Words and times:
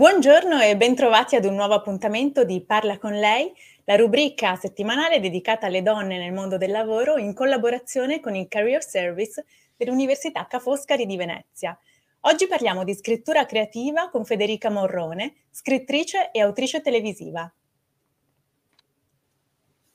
Buongiorno 0.00 0.62
e 0.62 0.78
bentrovati 0.78 1.36
ad 1.36 1.44
un 1.44 1.54
nuovo 1.54 1.74
appuntamento 1.74 2.42
di 2.42 2.64
Parla 2.64 2.96
con 2.96 3.12
lei, 3.12 3.52
la 3.84 3.96
rubrica 3.96 4.56
settimanale 4.56 5.20
dedicata 5.20 5.66
alle 5.66 5.82
donne 5.82 6.16
nel 6.16 6.32
mondo 6.32 6.56
del 6.56 6.70
lavoro 6.70 7.18
in 7.18 7.34
collaborazione 7.34 8.18
con 8.18 8.34
il 8.34 8.48
Career 8.48 8.82
Service 8.82 9.44
dell'Università 9.76 10.46
Ca' 10.46 10.58
Foscari 10.58 11.04
di 11.04 11.18
Venezia. 11.18 11.78
Oggi 12.20 12.46
parliamo 12.46 12.82
di 12.82 12.94
scrittura 12.94 13.44
creativa 13.44 14.08
con 14.08 14.24
Federica 14.24 14.70
Morrone, 14.70 15.34
scrittrice 15.50 16.30
e 16.30 16.40
autrice 16.40 16.80
televisiva. 16.80 17.52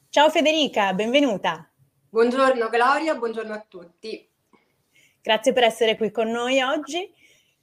Ciao 0.10 0.30
Federica, 0.30 0.94
benvenuta. 0.94 1.68
Buongiorno 2.10 2.70
Gloria, 2.70 3.16
buongiorno 3.16 3.54
a 3.56 3.66
tutti. 3.68 4.30
Grazie 5.20 5.52
per 5.52 5.64
essere 5.64 5.98
qui 5.98 6.12
con 6.12 6.30
noi 6.30 6.62
oggi. 6.62 7.12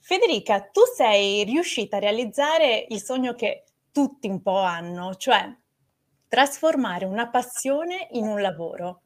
Federica, 0.04 0.60
tu 0.60 0.80
sei 0.96 1.44
riuscita 1.44 1.96
a 1.96 2.00
realizzare 2.00 2.86
il 2.88 3.00
sogno 3.00 3.34
che 3.34 3.62
tutti 3.92 4.26
un 4.26 4.42
po' 4.42 4.58
hanno, 4.58 5.14
cioè 5.14 5.48
trasformare 6.26 7.04
una 7.04 7.28
passione 7.28 8.08
in 8.10 8.26
un 8.26 8.40
lavoro. 8.40 9.02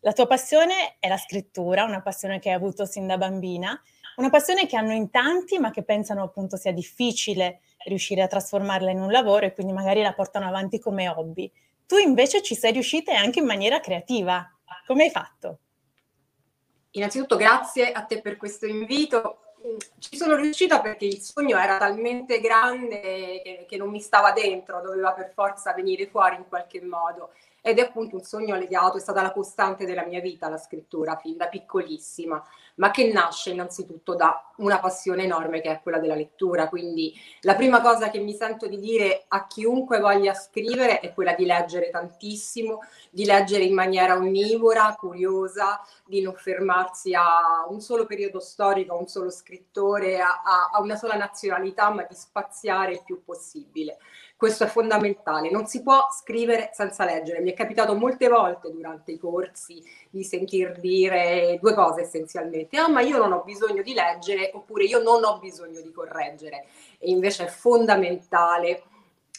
La 0.00 0.12
tua 0.12 0.26
passione 0.26 0.96
è 0.98 1.06
la 1.06 1.16
scrittura, 1.18 1.84
una 1.84 2.02
passione 2.02 2.40
che 2.40 2.48
hai 2.48 2.56
avuto 2.56 2.84
sin 2.84 3.06
da 3.06 3.16
bambina, 3.16 3.80
una 4.16 4.28
passione 4.28 4.66
che 4.66 4.76
hanno 4.76 4.92
in 4.92 5.08
tanti, 5.10 5.58
ma 5.60 5.70
che 5.70 5.84
pensano 5.84 6.24
appunto 6.24 6.56
sia 6.56 6.72
difficile 6.72 7.60
riuscire 7.86 8.20
a 8.20 8.26
trasformarla 8.26 8.90
in 8.90 9.00
un 9.00 9.12
lavoro 9.12 9.46
e 9.46 9.52
quindi 9.52 9.72
magari 9.72 10.02
la 10.02 10.14
portano 10.14 10.48
avanti 10.48 10.80
come 10.80 11.08
hobby. 11.08 11.50
Tu 11.86 11.96
invece 11.98 12.42
ci 12.42 12.56
sei 12.56 12.72
riuscita 12.72 13.16
anche 13.16 13.38
in 13.38 13.46
maniera 13.46 13.78
creativa. 13.78 14.52
Come 14.84 15.04
hai 15.04 15.10
fatto? 15.10 15.58
Innanzitutto 16.90 17.36
grazie 17.36 17.92
a 17.92 18.02
te 18.02 18.20
per 18.20 18.36
questo 18.36 18.66
invito 18.66 19.49
ci 19.98 20.16
sono 20.16 20.36
riuscita 20.36 20.80
perché 20.80 21.04
il 21.04 21.20
sogno 21.20 21.58
era 21.58 21.76
talmente 21.78 22.40
grande 22.40 23.00
che, 23.42 23.66
che, 23.68 23.76
non 23.76 23.90
mi 23.90 24.00
stava 24.00 24.32
dentro, 24.32 24.80
doveva 24.80 25.12
per 25.12 25.32
forza 25.34 25.72
venire 25.72 26.06
fuori 26.06 26.36
in 26.36 26.48
qualche 26.48 26.80
modo. 26.82 27.32
Ed 27.60 27.78
è 27.78 27.82
appunto 27.82 28.16
un 28.16 28.22
sogno 28.22 28.56
legato, 28.56 28.96
è 28.96 29.00
stata 29.00 29.20
la 29.20 29.32
costante 29.32 29.84
della 29.84 30.06
mia 30.06 30.20
vita 30.20 30.48
la 30.48 30.56
scrittura, 30.56 31.16
fin 31.16 31.36
da 31.36 31.48
piccolissima 31.48 32.42
ma 32.76 32.90
che 32.90 33.10
nasce 33.12 33.50
innanzitutto 33.50 34.14
da 34.14 34.50
una 34.56 34.78
passione 34.78 35.24
enorme 35.24 35.60
che 35.60 35.70
è 35.70 35.80
quella 35.82 35.98
della 35.98 36.14
lettura. 36.14 36.68
Quindi 36.68 37.14
la 37.40 37.54
prima 37.54 37.80
cosa 37.80 38.10
che 38.10 38.18
mi 38.18 38.32
sento 38.32 38.66
di 38.66 38.78
dire 38.78 39.24
a 39.28 39.46
chiunque 39.46 40.00
voglia 40.00 40.34
scrivere 40.34 41.00
è 41.00 41.12
quella 41.12 41.34
di 41.34 41.44
leggere 41.44 41.90
tantissimo, 41.90 42.80
di 43.10 43.24
leggere 43.24 43.64
in 43.64 43.74
maniera 43.74 44.14
onnivora, 44.14 44.94
curiosa, 44.98 45.80
di 46.06 46.20
non 46.20 46.34
fermarsi 46.34 47.14
a 47.14 47.66
un 47.68 47.80
solo 47.80 48.06
periodo 48.06 48.40
storico, 48.40 48.94
a 48.94 48.98
un 48.98 49.08
solo 49.08 49.30
scrittore, 49.30 50.20
a, 50.20 50.40
a 50.72 50.80
una 50.80 50.96
sola 50.96 51.14
nazionalità, 51.14 51.90
ma 51.90 52.02
di 52.02 52.14
spaziare 52.14 52.92
il 52.92 53.02
più 53.04 53.22
possibile. 53.24 53.98
Questo 54.40 54.64
è 54.64 54.68
fondamentale, 54.68 55.50
non 55.50 55.66
si 55.66 55.82
può 55.82 56.08
scrivere 56.10 56.70
senza 56.72 57.04
leggere. 57.04 57.40
Mi 57.40 57.50
è 57.50 57.54
capitato 57.54 57.94
molte 57.94 58.26
volte 58.26 58.70
durante 58.72 59.12
i 59.12 59.18
corsi 59.18 59.84
di 60.08 60.24
sentir 60.24 60.78
dire 60.80 61.58
due 61.60 61.74
cose 61.74 62.00
essenzialmente. 62.00 62.78
Ah, 62.78 62.88
ma 62.88 63.02
io 63.02 63.18
non 63.18 63.32
ho 63.32 63.42
bisogno 63.44 63.82
di 63.82 63.92
leggere 63.92 64.50
oppure 64.54 64.84
io 64.84 65.02
non 65.02 65.22
ho 65.24 65.38
bisogno 65.40 65.82
di 65.82 65.92
correggere. 65.92 66.64
E 66.96 67.10
invece 67.10 67.44
è 67.44 67.48
fondamentale 67.48 68.84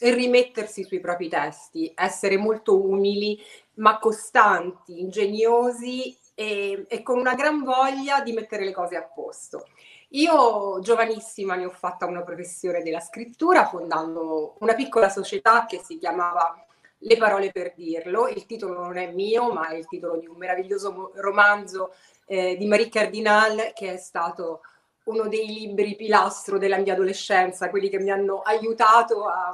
rimettersi 0.02 0.84
sui 0.84 1.00
propri 1.00 1.30
testi, 1.30 1.92
essere 1.96 2.38
molto 2.38 2.80
umili, 2.80 3.40
ma 3.78 3.98
costanti, 3.98 5.00
ingegnosi 5.00 6.16
e, 6.36 6.86
e 6.88 7.02
con 7.02 7.18
una 7.18 7.34
gran 7.34 7.64
voglia 7.64 8.22
di 8.22 8.34
mettere 8.34 8.66
le 8.66 8.72
cose 8.72 8.98
a 8.98 9.04
posto. 9.04 9.66
Io 10.14 10.80
giovanissima 10.82 11.56
ne 11.56 11.66
ho 11.66 11.70
fatta 11.70 12.06
una 12.06 12.22
professione 12.22 12.82
della 12.82 13.00
scrittura 13.00 13.66
fondando 13.66 14.56
una 14.60 14.74
piccola 14.74 15.08
società 15.08 15.66
che 15.66 15.80
si 15.84 15.98
chiamava 15.98 16.66
Le 17.04 17.18
parole 17.18 17.52
per 17.52 17.74
dirlo. 17.76 18.28
Il 18.28 18.46
titolo 18.46 18.84
non 18.84 18.98
è 18.98 19.12
mio, 19.12 19.52
ma 19.52 19.70
è 19.70 19.76
il 19.76 19.88
titolo 19.88 20.18
di 20.18 20.28
un 20.28 20.38
meraviglioso 20.38 21.14
romanzo 21.16 21.94
eh, 22.26 22.56
di 22.58 22.68
Marie 22.68 22.90
Cardinal 22.90 23.72
che 23.74 23.94
è 23.94 23.98
stato 23.98 24.62
uno 25.06 25.28
dei 25.28 25.48
libri 25.48 25.96
pilastro 25.96 26.58
della 26.58 26.78
mia 26.78 26.94
adolescenza, 26.94 27.70
quelli 27.70 27.90
che 27.90 28.00
mi 28.00 28.12
hanno 28.12 28.42
aiutato 28.42 29.26
a, 29.26 29.54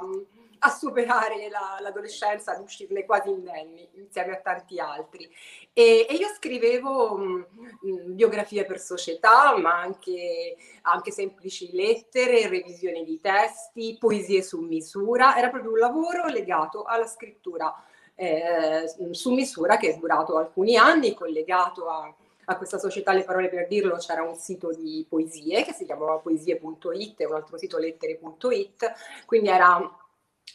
a 0.59 0.69
superare 0.69 1.49
la, 1.49 1.77
l'adolescenza, 1.79 2.53
ad 2.53 2.61
uscirne 2.61 3.05
quasi 3.05 3.29
indenni 3.29 3.87
insieme 3.95 4.33
a 4.33 4.39
tanti 4.41 4.79
altri. 4.79 5.29
E, 5.73 6.05
e 6.09 6.13
io 6.13 6.27
scrivevo 6.35 7.17
mh, 7.17 7.47
mm, 7.85 8.15
biografie 8.15 8.65
per 8.65 8.79
società, 8.79 9.57
ma 9.57 9.79
anche, 9.79 10.55
anche 10.83 11.11
semplici 11.11 11.71
lettere, 11.73 12.47
revisioni 12.47 13.03
di 13.03 13.19
testi, 13.19 13.97
poesie 13.99 14.41
su 14.41 14.59
misura. 14.59 15.37
Era 15.37 15.49
proprio 15.49 15.71
un 15.71 15.79
lavoro 15.79 16.25
legato 16.27 16.83
alla 16.83 17.07
scrittura 17.07 17.73
eh, 18.15 18.85
su 19.11 19.33
misura 19.33 19.77
che 19.77 19.93
è 19.93 19.97
durato 19.97 20.37
alcuni 20.37 20.75
anni, 20.75 21.13
collegato 21.13 21.87
a 21.89 22.13
a 22.49 22.55
questa 22.55 22.77
società 22.77 23.13
Le 23.13 23.23
Parole 23.23 23.49
per 23.49 23.67
Dirlo 23.67 23.97
c'era 23.97 24.23
un 24.23 24.35
sito 24.35 24.73
di 24.73 25.05
poesie 25.07 25.63
che 25.63 25.73
si 25.73 25.85
chiamava 25.85 26.17
poesie.it 26.17 27.19
e 27.19 27.25
un 27.25 27.33
altro 27.33 27.57
sito 27.57 27.77
lettere.it, 27.77 28.93
quindi 29.25 29.49
era 29.49 29.77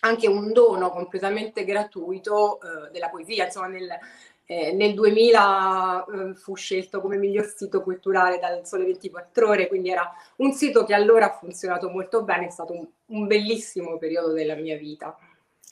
anche 0.01 0.29
un 0.29 0.53
dono 0.53 0.91
completamente 0.91 1.65
gratuito 1.65 2.61
eh, 2.61 2.91
della 2.91 3.09
poesia. 3.09 3.45
Insomma, 3.45 3.69
nel, 3.69 3.89
eh, 4.47 4.73
nel 4.73 4.95
2000 4.95 6.05
eh, 6.05 6.35
fu 6.35 6.55
scelto 6.55 7.01
come 7.01 7.17
miglior 7.17 7.47
sito 7.47 7.83
culturale 7.83 8.39
dal 8.39 8.67
Sole 8.67 8.85
24 8.85 9.49
Ore, 9.49 9.69
quindi 9.69 9.91
era 9.91 10.11
un 10.37 10.53
sito 10.53 10.85
che 10.85 10.95
allora 10.95 11.27
ha 11.27 11.39
funzionato 11.39 11.89
molto 11.89 12.23
bene, 12.25 12.47
è 12.47 12.51
stato 12.51 12.73
un, 12.73 12.87
un 13.07 13.27
bellissimo 13.27 13.97
periodo 13.99 14.33
della 14.33 14.55
mia 14.55 14.77
vita. 14.77 15.17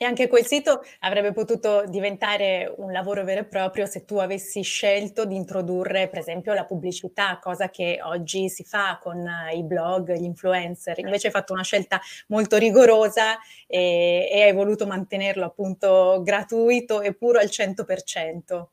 E 0.02 0.06
anche 0.06 0.28
quel 0.28 0.46
sito 0.46 0.82
avrebbe 1.00 1.30
potuto 1.32 1.84
diventare 1.86 2.72
un 2.78 2.90
lavoro 2.90 3.22
vero 3.22 3.40
e 3.40 3.44
proprio 3.44 3.84
se 3.84 4.06
tu 4.06 4.16
avessi 4.16 4.62
scelto 4.62 5.26
di 5.26 5.36
introdurre, 5.36 6.08
per 6.08 6.20
esempio, 6.20 6.54
la 6.54 6.64
pubblicità, 6.64 7.38
cosa 7.38 7.68
che 7.68 8.00
oggi 8.02 8.48
si 8.48 8.64
fa 8.64 8.98
con 8.98 9.18
eh, 9.18 9.54
i 9.56 9.62
blog, 9.62 10.14
gli 10.14 10.24
influencer. 10.24 11.00
Invece 11.00 11.26
hai 11.26 11.34
fatto 11.34 11.52
una 11.52 11.62
scelta 11.62 12.00
molto 12.28 12.56
rigorosa 12.56 13.38
e, 13.66 14.26
e 14.32 14.42
hai 14.44 14.54
voluto 14.54 14.86
mantenerlo 14.86 15.44
appunto 15.44 16.22
gratuito 16.24 17.02
e 17.02 17.12
puro 17.12 17.38
al 17.38 17.48
100%. 17.48 18.64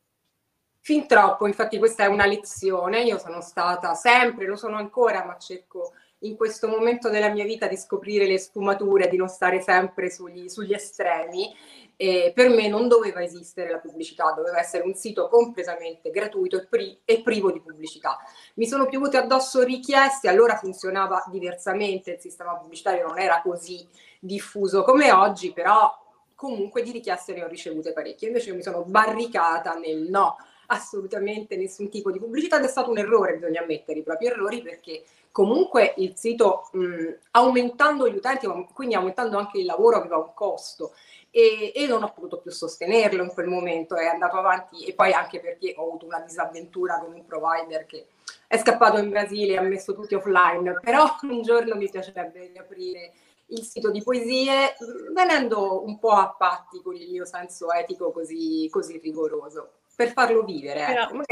Fin 0.80 1.08
troppo, 1.08 1.46
infatti 1.46 1.78
questa 1.78 2.06
è 2.06 2.08
una 2.08 2.26
lezione, 2.26 3.02
io 3.02 3.18
sono 3.18 3.42
stata 3.42 3.94
sempre, 3.96 4.46
lo 4.46 4.56
sono 4.56 4.78
ancora, 4.78 5.26
ma 5.26 5.38
cerco 5.38 5.92
in 6.20 6.36
questo 6.36 6.68
momento 6.68 7.10
della 7.10 7.30
mia 7.30 7.46
vita 7.46 7.68
di 7.68 7.78
scoprire 7.78 8.26
le 8.26 8.40
sfumature, 8.40 9.08
di 9.08 9.18
non 9.18 9.28
stare 9.28 9.62
sempre 9.62 10.10
sugli, 10.10 10.50
sugli 10.50 10.74
estremi. 10.74 11.54
E 12.00 12.32
per 12.36 12.50
me 12.50 12.68
non 12.68 12.88
doveva 12.88 13.24
esistere 13.24 13.72
la 13.72 13.80
pubblicità, 13.80 14.32
doveva 14.32 14.60
essere 14.60 14.84
un 14.84 14.94
sito 14.94 15.28
completamente 15.30 16.12
gratuito 16.12 16.58
e, 16.58 16.68
pri- 16.68 17.00
e 17.04 17.22
privo 17.22 17.52
di 17.52 17.60
pubblicità. 17.60 18.20
Mi 18.56 18.68
sono 18.68 18.86
piovute 18.86 19.18
addosso 19.18 19.64
richieste, 19.64 20.30
allora 20.30 20.58
funzionava 20.58 21.24
diversamente, 21.32 22.12
il 22.12 22.20
sistema 22.20 22.56
pubblicitario 22.56 23.08
non 23.08 23.18
era 23.18 23.42
così 23.42 23.84
diffuso 24.20 24.84
come 24.84 25.12
oggi, 25.12 25.52
però 25.54 25.92
comunque 26.36 26.84
di 26.84 26.92
richieste 26.92 27.34
ne 27.34 27.44
ho 27.44 27.48
ricevute 27.48 27.94
parecchie. 27.94 28.28
Invece 28.28 28.50
io 28.50 28.56
mi 28.56 28.62
sono 28.62 28.84
barricata 28.84 29.74
nel 29.74 30.08
no, 30.08 30.38
assolutamente 30.68 31.56
nessun 31.56 31.90
tipo 31.90 32.12
di 32.12 32.20
pubblicità 32.20 32.58
ed 32.58 32.66
è 32.66 32.68
stato 32.68 32.90
un 32.90 32.98
errore, 32.98 33.36
bisogna 33.36 33.62
ammettere 33.62 34.00
i 34.00 34.04
propri 34.04 34.28
errori 34.28 34.62
perché 34.62 35.04
comunque 35.32 35.94
il 35.98 36.14
sito 36.16 36.70
mh, 36.72 37.12
aumentando 37.32 38.10
gli 38.10 38.16
utenti, 38.16 38.48
quindi 38.74 38.96
aumentando 38.96 39.38
anche 39.38 39.60
il 39.60 39.66
lavoro, 39.66 39.98
aveva 39.98 40.18
un 40.18 40.34
costo. 40.34 40.94
E, 41.30 41.72
e, 41.76 41.86
non 41.88 42.04
ho 42.04 42.12
potuto 42.14 42.38
più 42.38 42.52
sostenerlo 42.52 43.22
in 43.22 43.32
quel 43.32 43.48
momento, 43.48 43.96
è 43.96 44.06
andato 44.06 44.38
avanti 44.38 44.86
e 44.86 44.94
poi 44.94 45.14
anche 45.14 45.40
perché 45.40 45.74
ho 45.78 45.88
avuto 45.88 46.06
una 46.06 46.22
disavventura 46.22 47.00
con 47.00 47.14
un 47.14 47.26
provider 47.26 47.86
che 47.86 48.08
è 48.48 48.58
scappato 48.58 48.98
in 48.98 49.10
Brasile 49.10 49.54
e 49.54 49.58
ha 49.58 49.62
messo 49.62 49.94
tutti 49.94 50.16
offline, 50.16 50.80
però 50.82 51.06
un 51.24 51.42
giorno 51.44 51.76
mi 51.76 51.90
piacerebbe 51.90 52.48
riaprire 52.48 53.12
il 53.48 53.62
sito 53.62 53.92
di 53.92 54.02
poesie 54.02 54.76
venendo 55.14 55.86
un 55.86 56.00
po' 56.00 56.12
a 56.12 56.34
patti 56.36 56.82
con 56.82 56.96
il 56.96 57.10
mio 57.12 57.26
senso 57.26 57.72
etico 57.72 58.12
così, 58.12 58.68
così 58.72 58.98
rigoroso 58.98 59.74
per 59.98 60.12
farlo 60.12 60.44
vivere. 60.44 60.86
Ecco. 60.86 61.24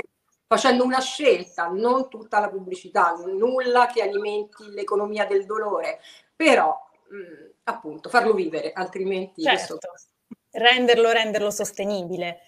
Facendo 0.47 0.83
una 0.83 1.00
scelta, 1.00 1.67
non 1.67 2.09
tutta 2.09 2.39
la 2.39 2.50
pubblicità, 2.50 3.13
nulla 3.25 3.85
che 3.85 4.01
alimenti 4.01 4.71
l'economia 4.71 5.25
del 5.25 5.45
dolore, 5.45 6.00
però 6.35 6.75
mh, 7.09 7.51
appunto 7.65 8.09
farlo 8.09 8.33
vivere, 8.33 8.71
altrimenti... 8.71 9.44
Certo, 9.44 9.77
questo... 9.77 10.09
renderlo, 10.51 11.12
renderlo 11.12 11.51
sostenibile. 11.51 12.39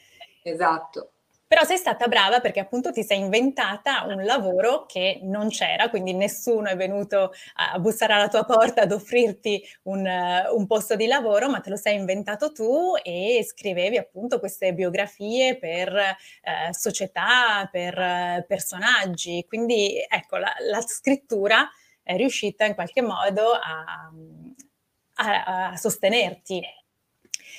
Esatto. 0.41 1.11
Però 1.47 1.63
sei 1.63 1.77
stata 1.77 2.07
brava 2.07 2.41
perché 2.41 2.59
appunto 2.59 2.91
ti 2.91 3.03
sei 3.03 3.19
inventata 3.19 4.03
un 4.03 4.21
lavoro 4.25 4.85
che 4.85 5.19
non 5.23 5.47
c'era, 5.47 5.89
quindi 5.89 6.13
nessuno 6.13 6.67
è 6.67 6.75
venuto 6.75 7.31
a 7.55 7.79
bussare 7.79 8.11
alla 8.13 8.27
tua 8.27 8.43
porta 8.43 8.81
ad 8.81 8.91
offrirti 8.91 9.63
un, 9.83 10.05
un 10.51 10.67
posto 10.67 10.97
di 10.97 11.07
lavoro, 11.07 11.49
ma 11.49 11.61
te 11.61 11.69
lo 11.69 11.77
sei 11.77 11.95
inventato 11.95 12.51
tu 12.51 12.95
e 13.01 13.45
scrivevi 13.47 13.97
appunto 13.97 14.39
queste 14.39 14.73
biografie 14.73 15.57
per 15.57 15.95
eh, 15.95 16.73
società, 16.73 17.69
per 17.71 17.97
eh, 17.97 18.45
personaggi. 18.45 19.45
Quindi 19.47 20.05
ecco, 20.05 20.35
la, 20.35 20.53
la, 20.69 20.81
scrittura 20.81 21.65
è 22.03 22.17
riuscita 22.17 22.65
in 22.65 22.75
qualche 22.75 23.01
modo 23.01 23.51
a, 23.53 24.11
a, 25.15 25.69
a 25.69 25.75
sostenerti 25.77 26.61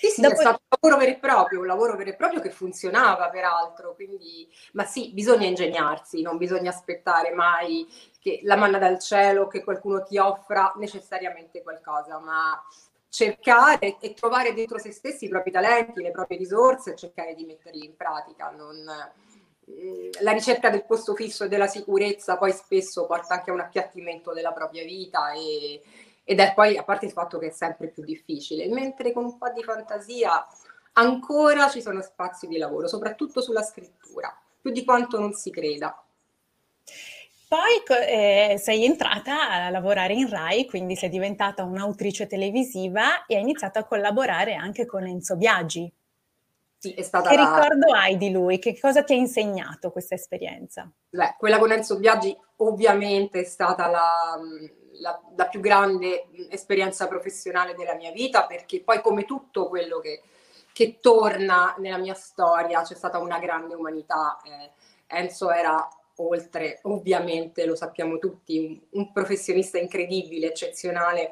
sì, 0.01 0.09
sì, 0.11 0.21
Dopo... 0.21 0.35
è 0.35 0.39
stato 0.39 0.61
un 0.63 0.79
lavoro 0.81 1.01
vero 1.01 1.17
e 1.17 1.19
proprio, 1.19 1.61
un 1.61 1.67
lavoro 1.67 1.97
vero 1.97 2.11
e 2.11 2.15
proprio 2.15 2.41
che 2.41 2.51
funzionava 2.51 3.29
peraltro, 3.31 3.95
quindi, 3.97 4.49
ma 4.75 4.85
sì, 4.85 5.13
bisogna 5.13 5.47
ingegnarsi, 5.47 6.23
non 6.23 6.37
bisogna 6.37 6.71
aspettare 6.71 7.33
mai 7.33 7.85
che 8.21 8.41
la 8.45 8.55
manna 8.55 8.79
dal 8.79 9.01
cielo, 9.01 9.49
che 9.49 9.65
qualcuno 9.65 10.05
ti 10.05 10.17
offra 10.17 10.73
necessariamente 10.77 11.63
qualcosa, 11.63 12.19
ma 12.21 12.63
cercare 13.09 13.99
e 13.99 14.15
trovare 14.15 14.55
dentro 14.55 14.79
se 14.79 14.93
stessi 14.93 15.25
i 15.25 15.29
propri 15.29 15.51
talenti, 15.51 16.01
le 16.01 16.13
proprie 16.13 16.39
risorse 16.39 16.93
e 16.93 16.97
cercare 16.97 17.35
di 17.35 17.45
metterli 17.45 17.85
in 17.85 17.97
pratica. 17.97 18.51
Non, 18.51 18.77
mm, 19.69 20.11
la 20.21 20.31
ricerca 20.31 20.71
del 20.71 20.85
posto 20.85 21.15
fisso 21.17 21.43
e 21.43 21.49
della 21.49 21.67
sicurezza 21.67 22.37
poi 22.37 22.53
spesso 22.53 23.05
porta 23.07 23.35
anche 23.35 23.51
a 23.51 23.55
un 23.55 23.61
appiattimento 23.61 24.33
della 24.33 24.53
propria 24.53 24.85
vita 24.85 25.33
e, 25.33 25.83
ed 26.31 26.41
è 26.41 26.53
poi 26.53 26.77
a 26.77 26.85
parte 26.85 27.07
il 27.07 27.13
fatto 27.13 27.39
che 27.39 27.47
è 27.47 27.51
sempre 27.51 27.87
più 27.87 28.05
difficile, 28.05 28.69
mentre 28.69 29.13
con 29.13 29.25
un 29.25 29.39
po' 29.39 29.49
di 29.49 29.63
fantasia 29.63 30.47
ancora 30.93 31.71
ci 31.71 31.81
sono 31.81 32.03
spazi 32.03 32.47
di 32.47 32.59
lavoro, 32.59 32.87
soprattutto 32.87 33.41
sulla 33.41 33.63
scrittura, 33.63 34.39
più 34.61 34.71
di 34.71 34.85
quanto 34.85 35.19
non 35.19 35.33
si 35.33 35.51
creda. 35.51 36.05
Poi 37.49 37.83
eh, 38.07 38.59
sei 38.59 38.85
entrata 38.85 39.51
a 39.51 39.71
lavorare 39.71 40.13
in 40.13 40.29
Rai, 40.29 40.67
quindi 40.67 40.97
sei 40.97 41.09
diventata 41.09 41.63
un'autrice 41.63 42.27
televisiva 42.27 43.25
e 43.25 43.37
hai 43.37 43.41
iniziato 43.41 43.79
a 43.79 43.85
collaborare 43.85 44.53
anche 44.53 44.85
con 44.85 45.07
Enzo 45.07 45.35
Biaggi. 45.35 45.91
Sì, 46.77 46.93
è 46.93 47.03
stata 47.03 47.31
che 47.31 47.37
la... 47.37 47.43
ricordo 47.43 47.91
hai 47.95 48.19
di 48.19 48.31
lui? 48.31 48.59
Che 48.59 48.79
cosa 48.79 49.03
ti 49.03 49.15
ha 49.15 49.17
insegnato 49.17 49.91
questa 49.91 50.15
esperienza? 50.15 50.93
Beh, 51.09 51.37
quella 51.39 51.57
con 51.59 51.73
Enzo 51.73 51.99
Biaggi 51.99 52.37
ovviamente 52.57 53.41
è 53.41 53.45
stata 53.45 53.87
la, 53.87 54.39
la, 55.01 55.21
la, 55.37 55.47
più 55.47 55.61
grande 55.61 56.27
esperienza 56.51 57.09
professionale 57.09 57.75
della 57.75 57.95
mia 57.95 58.13
vita, 58.13 58.47
perché 58.47 58.81
poi 58.81 59.01
come 59.01 59.25
tutto 59.25 59.69
quello 59.69 59.99
che, 59.99 60.23
che 60.73 60.99
torna 61.01 61.75
nella 61.79 61.99
mia 61.99 62.15
storia 62.15 62.83
c'è 62.83 62.95
stata 62.95 63.19
una 63.19 63.39
grande 63.39 63.75
umanità. 63.75 64.41
Eh, 64.45 64.71
Enzo 65.07 65.51
era 65.51 65.89
oltre, 66.17 66.81
ovviamente 66.83 67.65
lo 67.65 67.75
sappiamo 67.75 68.19
tutti, 68.19 68.59
un, 68.59 68.81
un 69.01 69.13
professionista 69.13 69.79
incredibile, 69.79 70.49
eccezionale, 70.49 71.31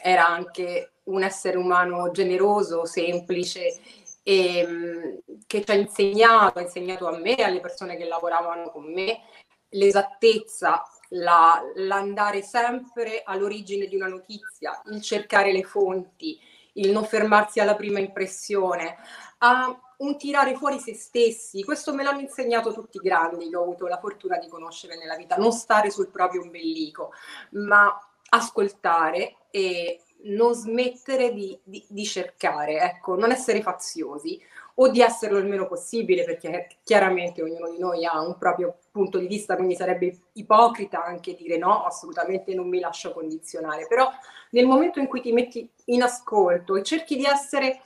era 0.00 0.26
anche 0.26 0.92
un 1.04 1.22
essere 1.22 1.56
umano 1.56 2.10
generoso, 2.10 2.84
semplice 2.84 3.80
e 4.22 5.20
che 5.46 5.64
ci 5.64 5.70
ha 5.70 5.74
insegnato, 5.74 6.58
ha 6.58 6.62
insegnato 6.62 7.08
a 7.08 7.18
me 7.18 7.34
alle 7.34 7.60
persone 7.60 7.96
che 7.96 8.04
lavoravano 8.04 8.70
con 8.70 8.84
me 8.84 9.22
l'esattezza 9.70 10.82
la, 11.12 11.62
l'andare 11.74 12.42
sempre 12.42 13.22
all'origine 13.24 13.86
di 13.86 13.96
una 13.96 14.08
notizia, 14.08 14.80
il 14.86 15.00
cercare 15.02 15.52
le 15.52 15.64
fonti, 15.64 16.38
il 16.74 16.90
non 16.90 17.04
fermarsi 17.04 17.60
alla 17.60 17.76
prima 17.76 17.98
impressione, 17.98 18.96
a 19.38 19.78
un 19.98 20.18
tirare 20.18 20.56
fuori 20.56 20.78
se 20.78 20.94
stessi. 20.94 21.62
Questo 21.62 21.94
me 21.94 22.02
l'hanno 22.02 22.20
insegnato 22.20 22.72
tutti 22.72 22.96
i 22.96 23.00
grandi 23.00 23.48
che 23.48 23.56
ho 23.56 23.62
avuto 23.62 23.86
la 23.86 23.98
fortuna 23.98 24.38
di 24.38 24.48
conoscere 24.48 24.96
nella 24.96 25.16
vita, 25.16 25.36
non 25.36 25.52
stare 25.52 25.90
sul 25.90 26.08
proprio 26.08 26.42
ombelico, 26.42 27.12
ma 27.50 27.94
ascoltare 28.30 29.36
e 29.50 30.00
non 30.24 30.54
smettere 30.54 31.32
di, 31.32 31.58
di, 31.62 31.84
di 31.88 32.04
cercare, 32.04 32.80
ecco, 32.80 33.16
non 33.16 33.32
essere 33.32 33.60
faziosi, 33.60 34.40
o 34.76 34.88
di 34.88 35.00
esserlo 35.00 35.38
il 35.38 35.46
meno 35.46 35.66
possibile, 35.66 36.24
perché 36.24 36.68
chiaramente 36.82 37.42
ognuno 37.42 37.70
di 37.70 37.78
noi 37.78 38.04
ha 38.04 38.20
un 38.20 38.36
proprio 38.38 38.78
punto 38.90 39.18
di 39.18 39.26
vista, 39.26 39.56
quindi 39.56 39.74
sarebbe 39.74 40.16
ipocrita 40.32 41.04
anche 41.04 41.34
dire 41.34 41.58
no, 41.58 41.84
assolutamente 41.84 42.54
non 42.54 42.68
mi 42.68 42.80
lascio 42.80 43.12
condizionare, 43.12 43.86
però 43.86 44.08
nel 44.50 44.66
momento 44.66 44.98
in 44.98 45.06
cui 45.06 45.20
ti 45.20 45.32
metti 45.32 45.68
in 45.86 46.02
ascolto 46.02 46.76
e 46.76 46.82
cerchi 46.82 47.16
di 47.16 47.24
essere 47.24 47.80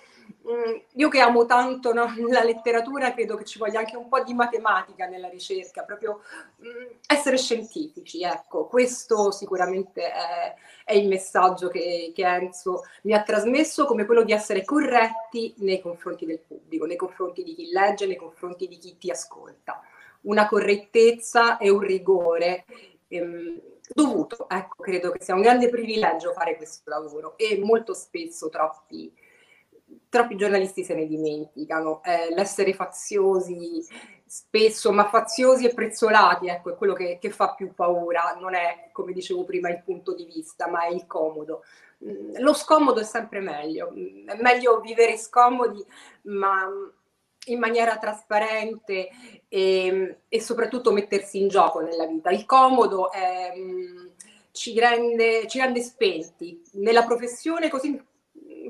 io 0.93 1.09
che 1.09 1.21
amo 1.21 1.45
tanto 1.47 1.93
no, 1.93 2.07
la 2.31 2.43
letteratura, 2.43 3.13
credo 3.13 3.37
che 3.37 3.45
ci 3.45 3.59
voglia 3.59 3.81
anche 3.81 3.97
un 3.97 4.09
po' 4.09 4.23
di 4.23 4.35
matematica 4.35 5.07
nella 5.07 5.29
ricerca, 5.29 5.83
proprio 5.83 6.23
mm, 6.63 6.87
essere 7.07 7.37
scientifici, 7.37 8.23
ecco, 8.23 8.67
questo 8.67 9.31
sicuramente 9.31 10.11
è, 10.11 10.55
è 10.85 10.95
il 10.95 11.09
messaggio 11.09 11.69
che, 11.69 12.13
che, 12.15 12.27
Enzo 12.27 12.83
mi 13.03 13.13
ha 13.13 13.23
trasmesso, 13.23 13.87
come 13.87 14.05
quello 14.05 14.23
di 14.23 14.33
essere 14.33 14.65
corretti 14.65 15.55
nei 15.59 15.81
confronti 15.81 16.27
del 16.27 16.41
pubblico, 16.41 16.87
nei 16.87 16.97
confronti 16.97 17.43
di 17.43 17.55
chi 17.55 17.71
legge, 17.71 18.07
nei 18.07 18.17
confronti 18.17 18.69
di 18.69 18.79
chi 18.79 18.97
ti 18.99 19.11
ascolta. 19.11 19.81
Una 20.23 20.47
correttezza 20.49 21.57
e 21.57 21.71
un 21.71 21.81
rigore. 21.81 22.65
Ehm, 23.09 23.61
dovuto, 23.95 24.49
ecco, 24.49 24.83
credo 24.83 25.13
che 25.13 25.23
sia 25.23 25.35
un 25.35 25.43
grande 25.43 25.69
privilegio 25.69 26.33
fare 26.33 26.57
questo 26.57 26.91
lavoro 26.91 27.37
e 27.37 27.61
molto 27.63 27.95
spesso 27.95 28.49
troppi 28.49 29.13
troppi 30.09 30.37
giornalisti 30.37 30.85
se 30.85 30.95
ne 30.95 31.07
dimenticano. 31.07 32.03
Eh, 32.03 32.35
l'essere 32.35 32.73
faziosi 32.75 33.85
spesso, 34.27 34.93
ma 34.93 35.09
faziosi 35.09 35.67
e 35.67 35.75
prezzolati, 35.75 36.49
ecco, 36.49 36.71
è 36.71 36.77
quello 36.77 36.95
che, 36.95 37.19
che, 37.21 37.31
fa 37.31 37.55
più 37.55 37.73
paura. 37.75 38.37
Non 38.41 38.55
è, 38.55 38.91
come 38.93 39.13
dicevo 39.13 39.45
prima, 39.45 39.71
il 39.71 39.83
punto 39.85 40.15
di 40.15 40.25
vista, 40.25 40.69
ma 40.69 40.85
è 40.85 40.91
il 40.91 41.07
comodo. 41.07 41.63
Mm, 42.05 42.37
lo 42.39 42.53
scomodo 42.53 43.01
è 43.01 43.05
sempre 43.05 43.41
meglio. 43.41 43.93
Mm, 43.95 44.29
è 44.29 44.41
meglio 44.41 44.81
vivere 44.81 45.17
scomodi, 45.17 45.85
ma 46.23 46.69
in 47.49 47.59
maniera 47.59 47.97
trasparente 47.99 49.09
e, 49.49 50.19
e 50.29 50.41
soprattutto 50.41 50.93
mettersi 50.93 51.41
in 51.41 51.49
gioco 51.49 51.81
nella 51.81 52.07
vita. 52.07 52.31
Il 52.31 52.45
comodo 52.45 53.13
è, 53.13 53.53
mm, 53.57 54.07
ci, 54.51 54.79
rende, 54.79 55.47
ci 55.47 55.59
rende 55.59 55.81
spenti 55.83 56.61
nella 56.73 57.05
professione 57.05 57.69
così 57.69 58.03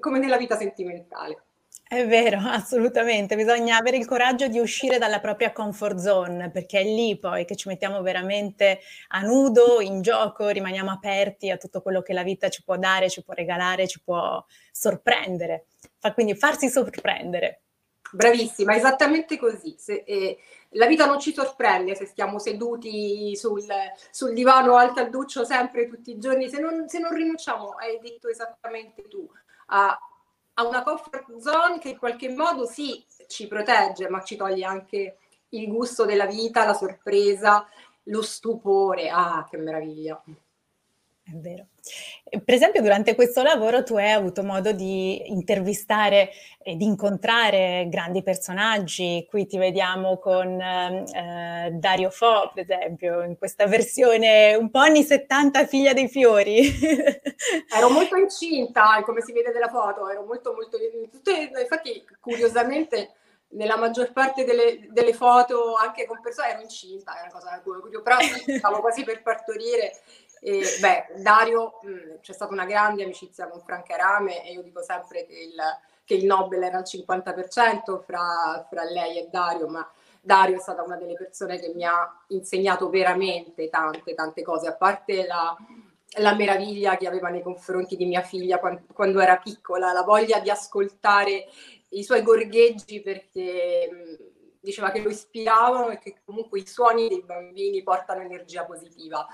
come 0.07 0.21
nella 0.21 0.37
vita 0.37 0.57
sentimentale. 0.57 1.43
È 1.89 2.07
vero, 2.07 2.39
assolutamente. 2.47 3.35
Bisogna 3.35 3.77
avere 3.77 3.97
il 3.97 4.07
coraggio 4.07 4.47
di 4.47 4.61
uscire 4.61 4.99
dalla 4.99 5.19
propria 5.19 5.53
comfort 5.53 5.99
zone, 5.99 6.51
perché 6.51 6.81
è 6.81 6.85
lì 6.85 7.19
poi 7.19 7.45
che 7.45 7.57
ci 7.57 7.69
mettiamo 7.69 8.03
veramente 8.03 8.79
a 9.09 9.21
nudo, 9.23 9.81
in 9.81 10.03
gioco, 10.03 10.49
rimaniamo 10.49 10.93
aperti 10.93 11.51
a 11.51 11.57
tutto 11.57 11.83
quello 11.83 12.03
che 12.03 12.13
la 12.13 12.23
vita 12.23 12.49
ci 12.49 12.63
può 12.63 12.77
dare, 12.77 13.11
ci 13.11 13.25
può 13.25 13.35
regalare, 13.35 13.89
ci 13.89 14.01
può 14.01 14.45
sorprendere. 14.71 15.67
Fa, 15.99 16.13
quindi 16.13 16.37
farsi 16.37 16.69
sorprendere. 16.69 17.63
Bravissima, 18.13 18.77
esattamente 18.77 19.37
così. 19.37 19.75
Se, 19.77 20.05
eh, 20.07 20.39
la 20.71 20.87
vita 20.87 21.07
non 21.07 21.19
ci 21.19 21.33
sorprende 21.33 21.95
se 21.95 22.07
stiamo 22.07 22.39
seduti 22.39 23.35
sul, 23.37 23.65
sul 24.11 24.33
divano 24.33 24.73
o 24.73 24.77
al 24.77 24.93
calduccio 24.93 25.45
sempre 25.45 25.89
tutti 25.89 26.13
i 26.13 26.19
giorni, 26.19 26.49
se 26.49 26.61
non, 26.61 26.89
se 26.89 26.99
non 26.99 27.13
rinunciamo, 27.13 27.71
hai 27.71 27.99
detto 28.01 28.29
esattamente 28.29 29.03
tu, 29.09 29.29
a, 29.67 29.99
a 30.55 30.67
una 30.67 30.83
comfort 30.83 31.37
zone 31.39 31.79
che 31.79 31.91
in 31.91 31.99
qualche 31.99 32.29
modo 32.29 32.67
sì 32.67 33.05
ci 33.29 33.47
protegge, 33.47 34.09
ma 34.09 34.23
ci 34.23 34.37
toglie 34.37 34.65
anche 34.65 35.19
il 35.51 35.69
gusto 35.69 36.05
della 36.05 36.27
vita, 36.27 36.65
la 36.65 36.75
sorpresa, 36.75 37.67
lo 38.05 38.23
stupore. 38.23 39.09
Ah, 39.09 39.47
che 39.49 39.57
meraviglia! 39.57 40.23
È 41.29 41.35
vero. 41.35 41.67
Per 42.45 42.55
esempio, 42.55 42.81
durante 42.81 43.17
questo 43.17 43.43
lavoro 43.43 43.83
tu 43.83 43.97
hai 43.97 44.13
avuto 44.13 44.45
modo 44.45 44.71
di 44.71 45.29
intervistare 45.29 46.31
e 46.63 46.77
di 46.77 46.85
incontrare 46.85 47.89
grandi 47.89 48.23
personaggi. 48.23 49.27
Qui 49.29 49.45
ti 49.47 49.59
vediamo 49.59 50.19
con 50.19 50.61
eh, 50.61 51.71
Dario 51.73 52.11
Fo, 52.11 52.53
per 52.55 52.63
esempio, 52.63 53.23
in 53.23 53.37
questa 53.37 53.67
versione 53.67 54.55
un 54.55 54.71
po' 54.71 54.79
anni 54.79 55.03
70, 55.03 55.67
figlia 55.67 55.93
dei 55.93 56.09
fiori. 56.09 56.61
ero 57.77 57.91
molto 57.91 58.15
incinta, 58.15 59.03
come 59.05 59.21
si 59.21 59.33
vede 59.33 59.51
dalla 59.51 59.69
foto, 59.69 60.09
ero 60.09 60.25
molto, 60.25 60.53
molto... 60.53 60.79
Tutte, 61.11 61.51
infatti, 61.61 62.05
curiosamente, 62.21 63.15
nella 63.49 63.77
maggior 63.77 64.13
parte 64.13 64.45
delle, 64.45 64.87
delle, 64.91 65.13
foto, 65.13 65.75
anche 65.75 66.07
con 66.07 66.21
persone, 66.21 66.51
ero 66.51 66.63
incinta, 66.63 67.17
è 67.17 67.23
una 67.23 67.33
cosa 67.33 67.61
curiosa, 67.63 68.01
però 68.01 68.17
stavo 68.59 68.81
quasi 68.81 69.05
per 69.05 69.23
partorire 69.23 69.93
e, 70.49 70.63
beh, 70.79 71.21
Dario, 71.23 71.81
mh, 71.83 71.89
mm, 71.91 72.15
c'è 72.21 72.33
stata 72.33 72.53
una 72.53 72.67
grande 72.67 73.03
amicizia 73.03 73.49
con 73.49 73.61
Franca 73.63 73.97
Rame 73.97 74.47
e 74.47 74.53
io 74.53 74.63
dico 74.63 74.81
sempre 74.81 75.27
che 75.27 75.33
il, 75.33 75.57
che 76.05 76.15
il 76.15 76.25
Nobel 76.25 76.63
era 76.63 76.79
al 76.79 76.85
50% 76.87 78.01
fra, 78.05 78.65
fra 78.71 78.85
lei 78.85 79.19
e 79.19 79.29
Dario, 79.29 79.67
ma 79.67 79.91
Dario 80.21 80.59
è 80.59 80.61
stata 80.61 80.85
una 80.85 80.95
delle 80.95 81.15
persone 81.15 81.59
che 81.59 81.73
mi 81.75 81.85
ha 81.85 82.17
insegnato 82.29 82.89
veramente 82.89 83.69
tante, 83.69 84.15
tante 84.15 84.43
cose, 84.43 84.69
a 84.69 84.75
parte 84.75 85.27
la, 85.27 85.57
la 86.21 86.35
meraviglia 86.37 86.97
che 86.97 87.09
aveva 87.09 87.29
nei 87.29 87.43
confronti 87.43 87.97
di 87.97 88.07
mia 88.07 88.23
figlia 88.23 88.61
quando, 88.61 88.83
quando 88.93 89.19
era 89.19 89.39
piccola, 89.39 89.93
la 89.93 90.05
voglia 90.05 90.39
di 90.39 90.49
ascoltare 90.49 91.49
i 91.89 92.05
suoi 92.05 92.23
gorgheggi 92.23 93.01
perché 93.01 94.26
diceva 94.67 94.91
che 94.91 95.01
lo 95.01 95.09
ispiravano 95.09 95.91
e 95.91 95.99
che 95.99 96.17
comunque 96.25 96.59
i 96.59 96.67
suoni 96.67 97.07
dei 97.07 97.23
bambini 97.23 97.83
portano 97.85 98.23
energia 98.23 98.65
positiva. 98.65 99.27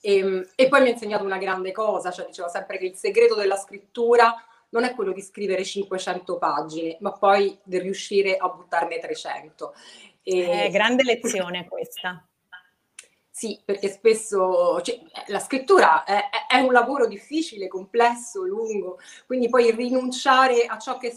E, 0.00 0.48
e, 0.54 0.68
poi 0.68 0.80
mi 0.80 0.88
ha 0.88 0.92
insegnato 0.92 1.24
una 1.24 1.36
grande 1.36 1.72
cosa, 1.72 2.10
cioè 2.10 2.26
diceva 2.26 2.48
sempre 2.48 2.78
che 2.78 2.86
il 2.86 2.96
segreto 2.96 3.34
della 3.34 3.56
scrittura 3.56 4.34
non 4.70 4.84
è 4.84 4.94
quello 4.94 5.12
di 5.12 5.20
scrivere 5.20 5.64
500 5.64 6.38
pagine, 6.38 6.96
ma 7.00 7.12
poi 7.12 7.58
di 7.62 7.78
riuscire 7.78 8.36
a 8.36 8.48
buttarne 8.48 8.98
300. 8.98 9.74
E... 10.22 10.64
Eh, 10.64 10.70
grande 10.70 11.02
lezione 11.02 11.66
questa. 11.68 12.26
Sì, 13.30 13.60
perché 13.64 13.88
spesso 13.88 14.80
cioè, 14.80 14.98
la 15.28 15.38
scrittura 15.38 16.02
è, 16.02 16.28
è, 16.48 16.58
un 16.58 16.72
lavoro 16.72 17.06
difficile, 17.06 17.68
complesso, 17.68 18.42
lungo, 18.42 18.98
quindi 19.26 19.48
poi 19.48 19.70
rinunciare 19.70 20.64
a 20.64 20.76
ciò 20.76 20.98
che 20.98 21.16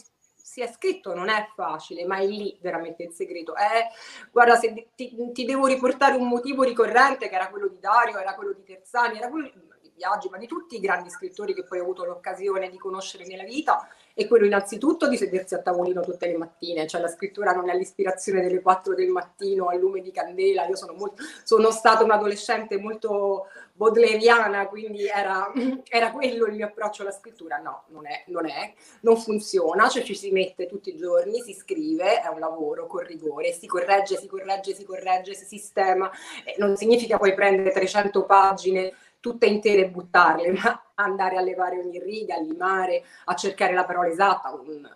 si 0.51 0.59
è 0.59 0.69
scritto 0.69 1.13
non 1.13 1.29
è 1.29 1.47
facile, 1.55 2.05
ma 2.05 2.17
è 2.17 2.25
lì 2.25 2.57
veramente 2.59 3.03
il 3.03 3.13
segreto. 3.13 3.55
È, 3.55 3.87
guarda, 4.33 4.57
se 4.57 4.89
ti, 4.95 5.15
ti, 5.31 5.45
devo 5.45 5.65
riportare 5.65 6.17
un 6.17 6.27
motivo 6.27 6.63
ricorrente, 6.63 7.29
che 7.29 7.35
era 7.35 7.47
quello 7.47 7.69
di 7.69 7.79
Dario, 7.79 8.19
era 8.19 8.35
quello 8.35 8.51
di 8.51 8.61
Terzani, 8.65 9.17
era 9.17 9.29
quello 9.29 9.49
di 9.81 9.91
Biaggi, 9.95 10.27
ma 10.27 10.37
di 10.37 10.47
tutti 10.47 10.75
i 10.75 10.81
grandi 10.81 11.09
scrittori 11.09 11.53
che 11.53 11.63
poi 11.63 11.79
ho 11.79 11.83
avuto 11.83 12.03
l'occasione 12.03 12.69
di 12.69 12.77
conoscere 12.77 13.25
nella 13.25 13.45
vita, 13.45 13.87
è 14.13 14.27
quello 14.27 14.45
innanzitutto 14.45 15.07
di 15.07 15.17
sedersi 15.17 15.53
a 15.53 15.61
tavolino 15.61 16.01
tutte 16.01 16.27
le 16.27 16.37
mattine, 16.37 16.87
cioè 16.87 17.01
la 17.01 17.07
scrittura 17.07 17.51
non 17.51 17.69
è 17.69 17.75
l'ispirazione 17.75 18.41
delle 18.41 18.61
4 18.61 18.93
del 18.95 19.09
mattino 19.09 19.67
al 19.67 19.79
lume 19.79 20.01
di 20.01 20.11
candela, 20.11 20.67
io 20.67 20.75
sono, 20.75 20.93
molto, 20.93 21.23
sono 21.43 21.71
stata 21.71 22.03
un'adolescente 22.03 22.77
molto 22.77 23.47
bodleriana, 23.73 24.67
quindi 24.67 25.07
era, 25.07 25.51
era, 25.89 26.11
quello 26.11 26.45
il 26.45 26.53
mio 26.53 26.67
approccio 26.67 27.01
alla 27.01 27.11
scrittura, 27.11 27.57
no, 27.57 27.85
non 27.87 28.05
è, 28.05 28.23
non 28.27 28.47
è, 28.47 28.73
non 29.01 29.17
funziona, 29.17 29.87
cioè 29.87 30.03
ci 30.03 30.15
si 30.15 30.31
mette 30.31 30.67
tutti 30.67 30.89
i 30.89 30.97
giorni, 30.97 31.41
si 31.41 31.53
scrive, 31.53 32.21
è 32.21 32.27
un 32.27 32.39
lavoro 32.39 32.85
con 32.85 33.03
rigore, 33.03 33.53
si 33.53 33.67
corregge, 33.67 34.17
si 34.17 34.27
corregge, 34.27 34.75
si 34.75 34.83
corregge, 34.83 35.33
si 35.33 35.45
sistema, 35.45 36.11
non 36.57 36.75
significa 36.75 37.17
poi 37.17 37.33
prendere 37.33 37.71
300 37.71 38.25
pagine 38.25 38.93
tutte 39.21 39.45
intere 39.45 39.85
e 39.85 39.89
buttarle, 39.89 40.51
ma 40.61 40.91
andare 40.95 41.37
a 41.37 41.41
levare 41.41 41.79
ogni 41.79 41.99
riga, 41.99 42.35
a 42.35 42.41
limare, 42.41 43.03
a 43.25 43.35
cercare 43.35 43.73
la 43.73 43.85
parola 43.85 44.09
esatta. 44.09 44.51
Un, 44.51 44.89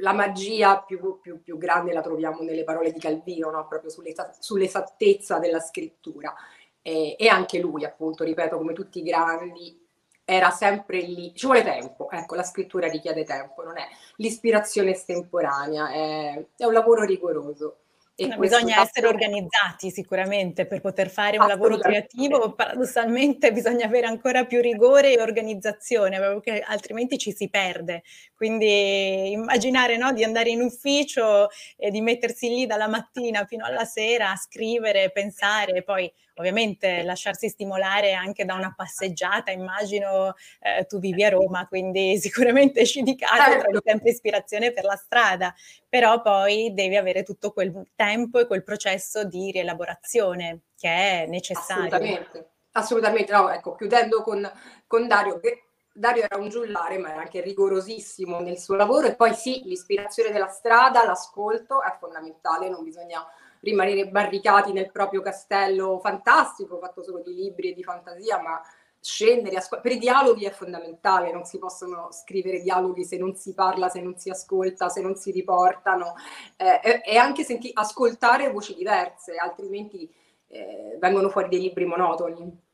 la 0.00 0.12
magia 0.12 0.78
più, 0.80 1.18
più, 1.20 1.40
più, 1.42 1.58
grande 1.58 1.92
la 1.92 2.02
troviamo 2.02 2.42
nelle 2.42 2.64
parole 2.64 2.92
di 2.92 3.00
Calvino, 3.00 3.50
no? 3.50 3.66
proprio 3.66 3.90
sull'esattezza 3.90 5.38
della 5.38 5.60
scrittura. 5.60 6.34
E, 6.82 7.16
e, 7.18 7.28
anche 7.28 7.58
lui, 7.58 7.84
appunto, 7.84 8.22
ripeto, 8.22 8.58
come 8.58 8.72
tutti 8.72 9.00
i 9.00 9.02
grandi, 9.02 9.84
era 10.24 10.50
sempre 10.50 11.00
lì. 11.00 11.34
Ci 11.34 11.46
vuole 11.46 11.62
tempo, 11.62 12.10
ecco, 12.10 12.34
la 12.34 12.42
scrittura 12.42 12.88
richiede 12.88 13.24
tempo, 13.24 13.62
non 13.62 13.78
è 13.78 13.86
l'ispirazione 14.16 14.90
estemporanea, 14.90 15.90
è, 15.90 16.46
è 16.56 16.64
un 16.64 16.72
lavoro 16.72 17.02
rigoroso. 17.04 17.78
E 18.18 18.34
bisogna 18.38 18.80
essere 18.80 19.08
organizzati 19.08 19.90
sicuramente 19.90 20.64
per 20.66 20.80
poter 20.80 21.10
fare 21.10 21.36
un 21.36 21.46
lavoro 21.46 21.76
creativo, 21.76 22.54
paradossalmente 22.54 23.52
bisogna 23.52 23.84
avere 23.84 24.06
ancora 24.06 24.46
più 24.46 24.62
rigore 24.62 25.12
e 25.12 25.20
organizzazione, 25.20 26.18
perché 26.18 26.60
altrimenti 26.60 27.18
ci 27.18 27.32
si 27.32 27.50
perde. 27.50 28.02
Quindi 28.34 29.32
immaginare 29.32 29.98
no, 29.98 30.12
di 30.14 30.24
andare 30.24 30.48
in 30.48 30.62
ufficio 30.62 31.48
e 31.76 31.90
di 31.90 32.00
mettersi 32.00 32.48
lì 32.48 32.64
dalla 32.64 32.88
mattina 32.88 33.44
fino 33.44 33.66
alla 33.66 33.84
sera 33.84 34.30
a 34.30 34.36
scrivere, 34.36 35.10
pensare, 35.10 35.82
poi 35.82 36.10
ovviamente 36.36 37.02
lasciarsi 37.02 37.48
stimolare 37.48 38.12
anche 38.12 38.44
da 38.44 38.54
una 38.54 38.72
passeggiata, 38.76 39.50
immagino 39.50 40.34
eh, 40.60 40.86
tu 40.86 40.98
vivi 40.98 41.24
a 41.24 41.30
Roma, 41.30 41.66
quindi 41.66 42.18
sicuramente 42.20 42.80
esci 42.80 43.02
di 43.02 43.16
casa 43.16 43.58
trovi 43.58 43.78
sempre 43.84 44.10
ispirazione 44.10 44.72
per 44.72 44.84
la 44.84 44.96
strada, 44.96 45.54
però 45.88 46.20
poi 46.22 46.72
devi 46.74 46.96
avere 46.96 47.22
tutto 47.22 47.52
quel 47.52 47.90
tempo 47.94 48.38
e 48.38 48.46
quel 48.46 48.62
processo 48.62 49.24
di 49.24 49.50
rielaborazione 49.50 50.60
che 50.76 50.88
è 50.88 51.26
necessario. 51.26 51.86
Assolutamente, 51.86 52.50
assolutamente, 52.72 53.32
no, 53.32 53.50
ecco, 53.50 53.74
chiudendo 53.74 54.22
con, 54.22 54.50
con 54.86 55.06
Dario, 55.06 55.38
che 55.40 55.62
Dario 55.92 56.24
era 56.24 56.36
un 56.36 56.50
giullare, 56.50 56.98
ma 56.98 57.12
era 57.12 57.20
anche 57.20 57.40
rigorosissimo 57.40 58.40
nel 58.40 58.58
suo 58.58 58.74
lavoro 58.74 59.06
e 59.06 59.16
poi 59.16 59.32
sì, 59.34 59.62
l'ispirazione 59.64 60.30
della 60.30 60.48
strada, 60.48 61.04
l'ascolto 61.04 61.82
è 61.82 61.96
fondamentale, 61.98 62.68
non 62.68 62.84
bisogna 62.84 63.26
rimanere 63.60 64.08
barricati 64.08 64.72
nel 64.72 64.90
proprio 64.90 65.20
castello 65.20 65.98
fantastico, 66.00 66.78
fatto 66.78 67.02
solo 67.02 67.20
di 67.20 67.34
libri 67.34 67.70
e 67.70 67.74
di 67.74 67.82
fantasia, 67.82 68.40
ma 68.40 68.60
scendere, 69.00 69.56
ascol- 69.56 69.80
per 69.80 69.92
i 69.92 69.98
dialoghi 69.98 70.46
è 70.46 70.50
fondamentale, 70.50 71.32
non 71.32 71.44
si 71.44 71.58
possono 71.58 72.08
scrivere 72.10 72.60
dialoghi 72.60 73.04
se 73.04 73.16
non 73.16 73.36
si 73.36 73.54
parla, 73.54 73.88
se 73.88 74.00
non 74.00 74.18
si 74.18 74.30
ascolta, 74.30 74.88
se 74.88 75.00
non 75.00 75.14
si 75.14 75.30
riportano 75.30 76.14
eh, 76.56 77.02
e 77.04 77.16
anche 77.16 77.44
senti- 77.44 77.70
ascoltare 77.72 78.50
voci 78.50 78.74
diverse, 78.74 79.36
altrimenti 79.36 80.12
eh, 80.48 80.96
vengono 80.98 81.28
fuori 81.28 81.48
dei 81.48 81.60
libri 81.60 81.84
monotoni. 81.84 82.64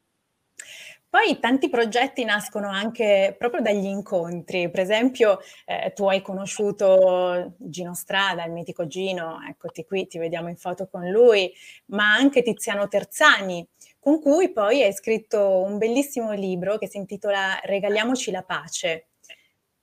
Poi 1.13 1.39
tanti 1.41 1.69
progetti 1.69 2.25
nascono 2.25 2.71
anche 2.71 3.35
proprio 3.37 3.61
dagli 3.61 3.85
incontri, 3.85 4.71
per 4.71 4.81
esempio 4.81 5.41
eh, 5.67 5.93
tu 5.95 6.07
hai 6.07 6.23
conosciuto 6.23 7.53
Gino 7.59 7.93
Strada, 7.93 8.47
il 8.47 8.53
mitico 8.53 8.87
Gino, 8.87 9.39
eccoti 9.47 9.85
qui, 9.85 10.07
ti 10.07 10.17
vediamo 10.17 10.49
in 10.49 10.57
foto 10.57 10.89
con 10.89 11.07
lui, 11.11 11.53
ma 11.89 12.15
anche 12.15 12.41
Tiziano 12.41 12.89
Terzani, 12.89 13.69
con 13.99 14.23
cui 14.23 14.53
poi 14.53 14.83
hai 14.85 14.95
scritto 14.95 15.61
un 15.61 15.77
bellissimo 15.77 16.33
libro 16.33 16.79
che 16.79 16.89
si 16.89 16.97
intitola 16.97 17.61
Regaliamoci 17.63 18.31
la 18.31 18.43
pace. 18.43 19.09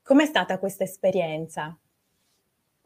Com'è 0.02 0.26
stata 0.26 0.58
questa 0.58 0.84
esperienza? 0.84 1.78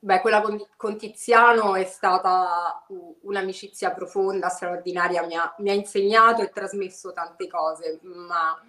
Beh, 0.04 0.20
quella 0.20 0.42
con, 0.42 0.62
con, 0.76 0.98
Tiziano 0.98 1.76
è 1.76 1.86
stata 1.86 2.86
un'amicizia 3.22 3.92
profonda, 3.92 4.50
straordinaria, 4.50 5.26
mi 5.26 5.38
ha, 5.38 5.56
mi 5.60 5.70
ha, 5.70 5.74
insegnato 5.74 6.42
e 6.42 6.50
trasmesso 6.50 7.14
tante 7.14 7.48
cose, 7.48 8.02
ma 8.02 8.62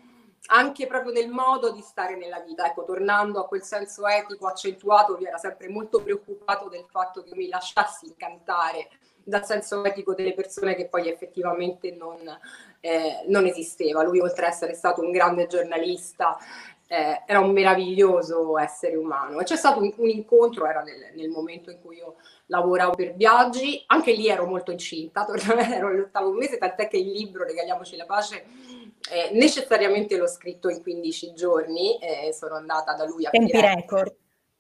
anche 0.46 0.86
proprio 0.86 1.10
nel 1.12 1.28
modo 1.28 1.72
di 1.72 1.80
stare 1.80 2.16
nella 2.16 2.38
vita. 2.38 2.66
Ecco, 2.66 2.84
tornando 2.84 3.40
a 3.40 3.48
quel 3.48 3.64
senso 3.64 4.06
etico 4.06 4.46
accentuato, 4.46 5.14
lui 5.16 5.24
era 5.24 5.38
sempre 5.38 5.68
molto 5.68 6.00
preoccupato 6.00 6.68
del 6.68 6.86
fatto 6.88 7.24
che 7.24 7.34
mi 7.34 7.48
lasciassi 7.48 8.06
incantare 8.06 8.90
dal 9.24 9.44
senso 9.44 9.82
etico 9.84 10.14
delle 10.14 10.34
persone 10.34 10.74
che 10.74 10.86
poi 10.86 11.08
effettivamente 11.08 11.90
non, 11.92 12.20
eh, 12.80 13.24
non 13.26 13.46
esisteva. 13.46 14.02
Lui, 14.02 14.20
oltre 14.20 14.46
ad 14.46 14.52
essere 14.52 14.74
stato 14.74 15.00
un 15.00 15.10
grande 15.10 15.46
giornalista, 15.46 16.36
eh, 16.86 17.22
era 17.26 17.40
un 17.40 17.52
meraviglioso 17.52 18.58
essere 18.58 18.96
umano. 18.96 19.40
E 19.40 19.44
c'è 19.44 19.56
stato 19.56 19.80
un, 19.80 19.92
un 19.96 20.08
incontro, 20.08 20.66
era 20.66 20.82
nel, 20.82 21.12
nel, 21.14 21.28
momento 21.28 21.70
in 21.70 21.80
cui 21.80 21.96
io 21.96 22.16
lavoravo 22.46 22.94
per 22.94 23.14
Viaggi, 23.14 23.82
anche 23.86 24.12
lì 24.12 24.28
ero 24.28 24.46
molto 24.46 24.70
incinta, 24.70 25.26
ero 25.72 25.88
all'ottavo 25.88 26.32
mese, 26.32 26.58
tant'è 26.58 26.88
che 26.88 26.98
il 26.98 27.10
libro 27.10 27.44
Regaliamoci 27.44 27.96
la 27.96 28.06
pace 28.06 28.44
eh, 29.10 29.30
necessariamente 29.32 30.16
l'ho 30.16 30.26
scritto 30.26 30.68
in 30.68 30.82
15 30.82 31.34
giorni, 31.34 31.98
eh, 31.98 32.32
sono 32.32 32.56
andata 32.56 32.94
da 32.94 33.04
lui 33.04 33.26
a 33.26 33.30
Tempi 33.30 33.50
Firenze. 33.50 33.80
record. 33.80 34.16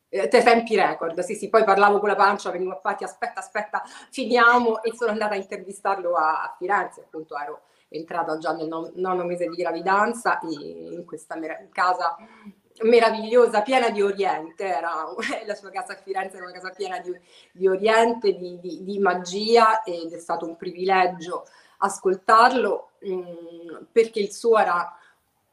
Eh, 0.08 0.28
tempi 0.28 0.76
record, 0.76 1.18
sì 1.20 1.34
sì, 1.34 1.48
poi 1.48 1.64
parlavo 1.64 1.98
con 1.98 2.08
la 2.08 2.14
pancia, 2.14 2.50
venivo 2.50 2.70
a 2.70 2.76
Patti, 2.76 3.02
aspetta, 3.02 3.40
aspetta, 3.40 3.82
finiamo 4.10 4.80
e 4.84 4.94
sono 4.94 5.10
andata 5.10 5.34
a 5.34 5.38
intervistarlo 5.38 6.14
a, 6.14 6.42
a 6.42 6.54
Firenze, 6.56 7.00
appunto 7.00 7.36
ero 7.36 7.62
entrata 7.96 8.38
già 8.38 8.52
nel 8.52 8.68
nono 8.94 9.24
mese 9.24 9.48
di 9.48 9.56
gravidanza 9.56 10.38
in 10.42 11.04
questa 11.04 11.36
mer- 11.36 11.68
casa 11.70 12.16
meravigliosa, 12.82 13.62
piena 13.62 13.90
di 13.90 14.02
Oriente, 14.02 14.64
era, 14.64 15.06
la 15.46 15.54
sua 15.54 15.70
casa 15.70 15.92
a 15.92 15.96
Firenze 15.96 16.36
era 16.36 16.46
una 16.46 16.54
casa 16.54 16.70
piena 16.70 16.98
di, 16.98 17.16
di 17.52 17.68
Oriente, 17.68 18.34
di, 18.36 18.58
di, 18.60 18.82
di, 18.82 18.98
magia 18.98 19.82
ed 19.82 20.12
è 20.12 20.18
stato 20.18 20.46
un 20.46 20.56
privilegio 20.56 21.46
ascoltarlo 21.78 22.90
mh, 23.00 23.12
mm, 23.12 23.76
perché 23.92 24.20
il 24.20 24.32
suo 24.32 24.58
era 24.58 24.98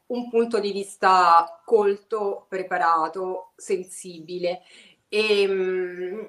un 0.06 0.28
punto 0.28 0.58
di 0.58 0.72
vista 0.72 1.60
colto, 1.64 2.46
preparato, 2.48 3.52
sensibile 3.56 4.62
e 5.08 5.46
mh, 5.46 5.52
mm, 5.52 6.24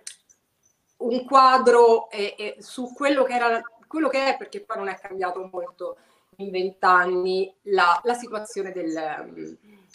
un 0.98 1.26
quadro 1.26 2.10
eh, 2.10 2.36
eh, 2.38 2.56
su 2.60 2.94
quello 2.94 3.24
che 3.24 3.34
era 3.34 3.62
quello 3.94 4.10
che 4.10 4.34
è, 4.34 4.38
perché 4.38 4.62
poi 4.62 4.78
non 4.78 4.88
è 4.88 4.98
cambiato 5.00 5.48
molto 5.52 5.98
in 6.38 6.50
vent'anni, 6.50 7.54
la, 7.66 8.02
la, 8.04 8.16
situazione 8.16 8.72
del, 8.72 9.28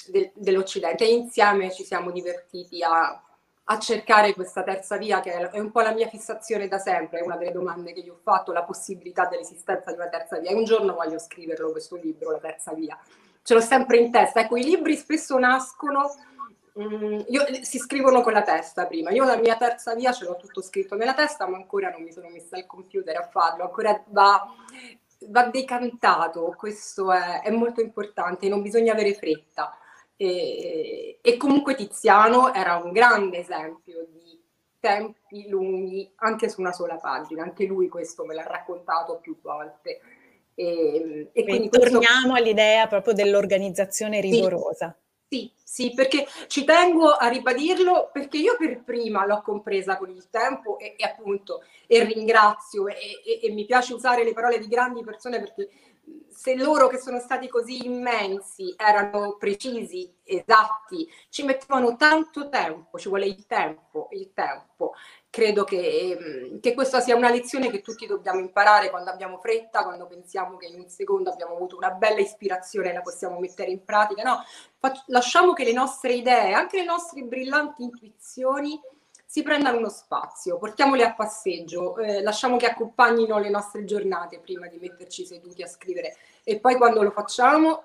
del, 0.07 0.31
dell'Occidente. 0.35 1.05
E 1.05 1.13
insieme 1.13 1.73
ci 1.73 1.83
siamo 1.83 2.13
divertiti 2.13 2.81
a, 2.85 3.21
a, 3.65 3.79
cercare 3.81 4.35
questa 4.35 4.63
terza 4.63 4.97
via, 4.99 5.19
che 5.19 5.33
è 5.51 5.59
un 5.59 5.73
po' 5.73 5.81
la 5.81 5.93
mia 5.93 6.07
fissazione 6.07 6.69
da 6.69 6.79
sempre, 6.79 7.19
è 7.19 7.25
una 7.25 7.37
delle 7.37 7.51
domande 7.51 7.93
che 7.93 8.03
gli 8.03 8.09
ho 8.09 8.21
fatto, 8.23 8.53
la 8.53 8.63
possibilità 8.63 9.27
dell'esistenza 9.27 9.91
di 9.91 9.97
una 9.97 10.09
terza 10.09 10.39
via. 10.39 10.51
E 10.51 10.55
un 10.55 10.65
giorno 10.65 10.95
voglio 10.95 11.19
scriverlo 11.19 11.73
questo 11.73 11.97
libro, 11.97 12.31
La 12.31 12.39
terza 12.39 12.73
via. 12.73 12.97
Ce 13.43 13.53
l'ho 13.53 13.61
sempre 13.61 13.97
in 13.97 14.13
testa. 14.13 14.43
Ecco, 14.43 14.57
i 14.57 14.63
libri 14.63 14.95
spesso 14.95 15.37
nascono 15.39 16.09
Mm, 16.81 17.21
io, 17.27 17.45
si 17.63 17.79
scrivono 17.79 18.23
con 18.23 18.33
la 18.33 18.43
testa 18.43 18.87
prima. 18.87 19.11
Io 19.11 19.25
la 19.25 19.37
mia 19.37 19.57
terza 19.57 19.95
via 19.95 20.13
ce 20.13 20.25
l'ho 20.25 20.37
tutto 20.37 20.63
scritto 20.63 20.95
nella 20.95 21.15
testa, 21.15 21.49
ma 21.49 21.57
ancora 21.57 21.91
non 21.91 22.03
mi 22.03 22.13
sono 22.13 22.29
messa 22.29 22.57
al 22.57 22.67
computer 22.67 23.17
a 23.17 23.29
farlo. 23.29 23.65
Ancora 23.65 24.01
va, 24.09 24.47
va 25.27 25.45
decantato, 25.49 26.55
questo 26.57 27.13
è, 27.13 27.43
è 27.43 27.51
molto 27.51 27.81
importante, 27.81 28.49
non 28.49 28.63
bisogna 28.63 28.93
avere 28.93 29.15
fretta. 29.15 29.77
E, 30.17 31.19
e, 31.21 31.37
comunque 31.37 31.75
Tiziano 31.75 32.53
era 32.53 32.77
un 32.77 32.93
grande 32.93 33.39
esempio 33.39 34.07
di 34.11 34.41
tempi 34.81 35.49
lunghi 35.49 36.11
anche 36.17 36.49
su 36.49 36.61
una 36.61 36.73
sola 36.73 36.97
pagina, 36.97 37.43
anche 37.43 37.67
lui 37.67 37.89
questo 37.89 38.25
me 38.25 38.35
l'ha 38.35 38.45
raccontato 38.45 39.19
più 39.19 39.37
volte. 39.41 40.01
E, 40.55 41.31
e 41.33 41.45
quindi 41.45 41.69
torniamo 41.69 42.01
questo... 42.01 42.35
all'idea 42.35 42.87
proprio 42.87 43.15
dell'organizzazione 43.15 44.21
rigorosa. 44.21 44.97
Sì. 44.97 45.07
Sì, 45.31 45.53
sì, 45.63 45.93
perché 45.95 46.27
ci 46.47 46.65
tengo 46.65 47.11
a 47.11 47.29
ribadirlo 47.29 48.09
perché 48.11 48.39
io 48.39 48.57
per 48.57 48.83
prima 48.83 49.27
l'ho 49.27 49.43
compresa 49.43 49.99
con 49.99 50.09
il 50.09 50.31
tempo 50.31 50.79
e, 50.79 50.95
e 50.97 51.05
appunto 51.05 51.63
e 51.87 52.03
ringrazio 52.05 52.87
e, 52.89 52.95
e, 53.27 53.41
e, 53.43 53.51
mi 53.51 53.67
piace 53.67 53.93
usare 53.93 54.25
le 54.25 54.33
parole 54.33 54.59
di 54.59 54.67
grandi 54.69 55.05
persone 55.05 55.39
perché 55.39 55.69
se 56.29 56.55
loro 56.55 56.87
che 56.89 56.99
sono 56.99 57.19
stati 57.19 57.49
così 57.49 57.85
immensi 57.87 58.75
erano 58.77 59.37
precisi, 59.37 60.13
esatti, 60.23 61.09
ci 61.29 61.43
mettevano 61.45 61.97
tanto 61.97 62.49
tempo, 62.49 62.99
ci 62.99 63.09
vuole 63.09 63.27
il 63.27 63.47
tempo, 63.47 64.09
il 64.13 64.33
tempo 64.33 64.93
credo 65.31 65.65
che, 65.65 66.17
ehm, 66.19 66.61
che, 66.61 66.75
questa 66.75 67.01
sia 67.01 67.17
una 67.17 67.31
lezione 67.31 67.71
che 67.71 67.81
tutti 67.81 68.07
dobbiamo 68.07 68.41
imparare 68.41 68.91
quando 68.91 69.11
abbiamo 69.11 69.39
fretta, 69.39 69.85
quando 69.85 70.07
pensiamo 70.07 70.57
che 70.57 70.67
in 70.67 70.81
un 70.81 70.89
secondo 70.89 71.31
abbiamo 71.31 71.55
avuto 71.55 71.77
una 71.77 71.91
bella 71.91 72.21
ispirazione 72.21 72.91
e 72.91 72.93
la 72.95 73.03
possiamo 73.03 73.39
mettere 73.39 73.71
in 73.71 73.85
pratica. 73.85 74.23
No, 74.23 74.43
lasciamo 75.07 75.53
che 75.53 75.65
le 75.65 75.73
nostre 75.73 76.15
idee, 76.15 76.53
anche 76.53 76.79
le 76.79 76.85
nostre 76.85 77.23
brillanti 77.23 77.83
intuizioni, 77.83 78.81
si 79.31 79.43
prendano 79.43 79.77
uno 79.77 79.91
spazio, 79.91 80.57
portiamole 80.57 81.05
a 81.05 81.13
passeggio, 81.13 81.99
eh, 81.99 82.23
lasciamo 82.23 82.57
che 82.57 82.65
accompagnino 82.65 83.39
le 83.39 83.51
nostre 83.51 83.85
giornate 83.85 84.39
prima 84.39 84.69
di 84.69 84.79
metterci 84.79 85.27
seduti 85.27 85.63
a 85.63 85.67
scrivere 85.67 86.17
e 86.43 86.59
poi 86.59 86.77
quando 86.77 87.03
lo 87.03 87.11
facciamo, 87.11 87.83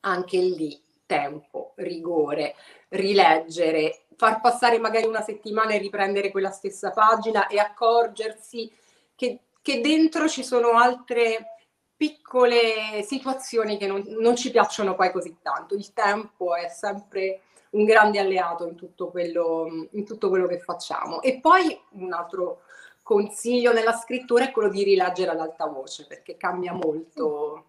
anche 0.00 0.36
lì 0.36 0.78
tempo, 1.06 1.72
rigore, 1.76 2.56
rileggere, 2.88 4.02
far 4.16 4.42
passare 4.42 4.78
magari 4.78 5.06
una 5.06 5.22
settimana 5.22 5.70
e 5.70 5.78
riprendere 5.78 6.30
quella 6.30 6.50
stessa 6.50 6.90
pagina 6.90 7.46
e 7.46 7.58
accorgersi 7.58 8.70
che, 9.16 9.38
che 9.62 9.80
dentro 9.80 10.28
ci 10.28 10.44
sono 10.44 10.72
altre 10.72 11.56
piccole 11.96 13.02
situazioni 13.02 13.78
che 13.78 13.86
non, 13.86 14.04
non, 14.08 14.36
ci 14.36 14.50
piacciono 14.50 14.94
poi 14.94 15.10
così 15.10 15.38
tanto. 15.40 15.74
Il 15.74 15.94
tempo 15.94 16.54
è 16.54 16.68
sempre 16.68 17.44
un 17.70 17.84
grande 17.84 18.18
alleato 18.18 18.66
in 18.66 18.74
tutto, 18.74 19.10
quello, 19.10 19.88
in 19.92 20.04
tutto 20.04 20.28
quello 20.28 20.46
che 20.46 20.58
facciamo. 20.58 21.22
E 21.22 21.40
poi 21.40 21.78
un 21.92 22.12
altro 22.12 22.62
consiglio 23.02 23.72
nella 23.72 23.92
scrittura 23.92 24.44
è 24.44 24.50
quello 24.50 24.68
di 24.68 24.82
rileggere 24.82 25.30
ad 25.30 25.40
alta 25.40 25.66
voce 25.66 26.06
perché 26.06 26.36
cambia 26.36 26.72
molto 26.72 27.64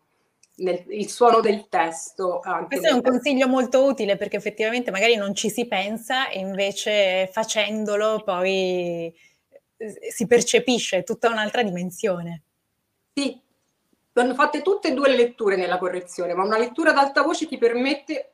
nel, 0.58 0.84
il 0.90 1.10
suono 1.10 1.40
del 1.40 1.68
testo. 1.70 2.42
Questo 2.68 2.88
è 2.88 2.94
un 2.94 3.02
consiglio 3.02 3.48
molto 3.48 3.84
utile 3.84 4.18
perché 4.18 4.38
effettivamente 4.38 4.92
magari 4.92 5.16
non 5.16 5.36
ci 5.36 5.50
si 5.50 5.68
pensa 5.68 6.30
e 6.30 6.40
invece 6.40 7.30
facendolo 7.32 8.22
poi 8.24 9.14
eh, 9.78 10.12
si 10.12 10.28
percepisce 10.28 11.04
tutta 11.04 11.30
un'altra 11.30 11.64
dimensione. 11.64 12.44
Sì, 13.14 13.40
vanno 14.14 14.34
fatte 14.34 14.62
tutte 14.62 14.90
e 14.90 14.94
due 14.94 15.10
le 15.10 15.16
letture 15.16 15.56
nella 15.56 15.78
correzione, 15.78 16.34
ma 16.34 16.44
una 16.44 16.58
lettura 16.58 16.92
ad 16.92 16.98
alta 16.98 17.24
voce 17.24 17.48
ti 17.48 17.58
permette 17.58 18.31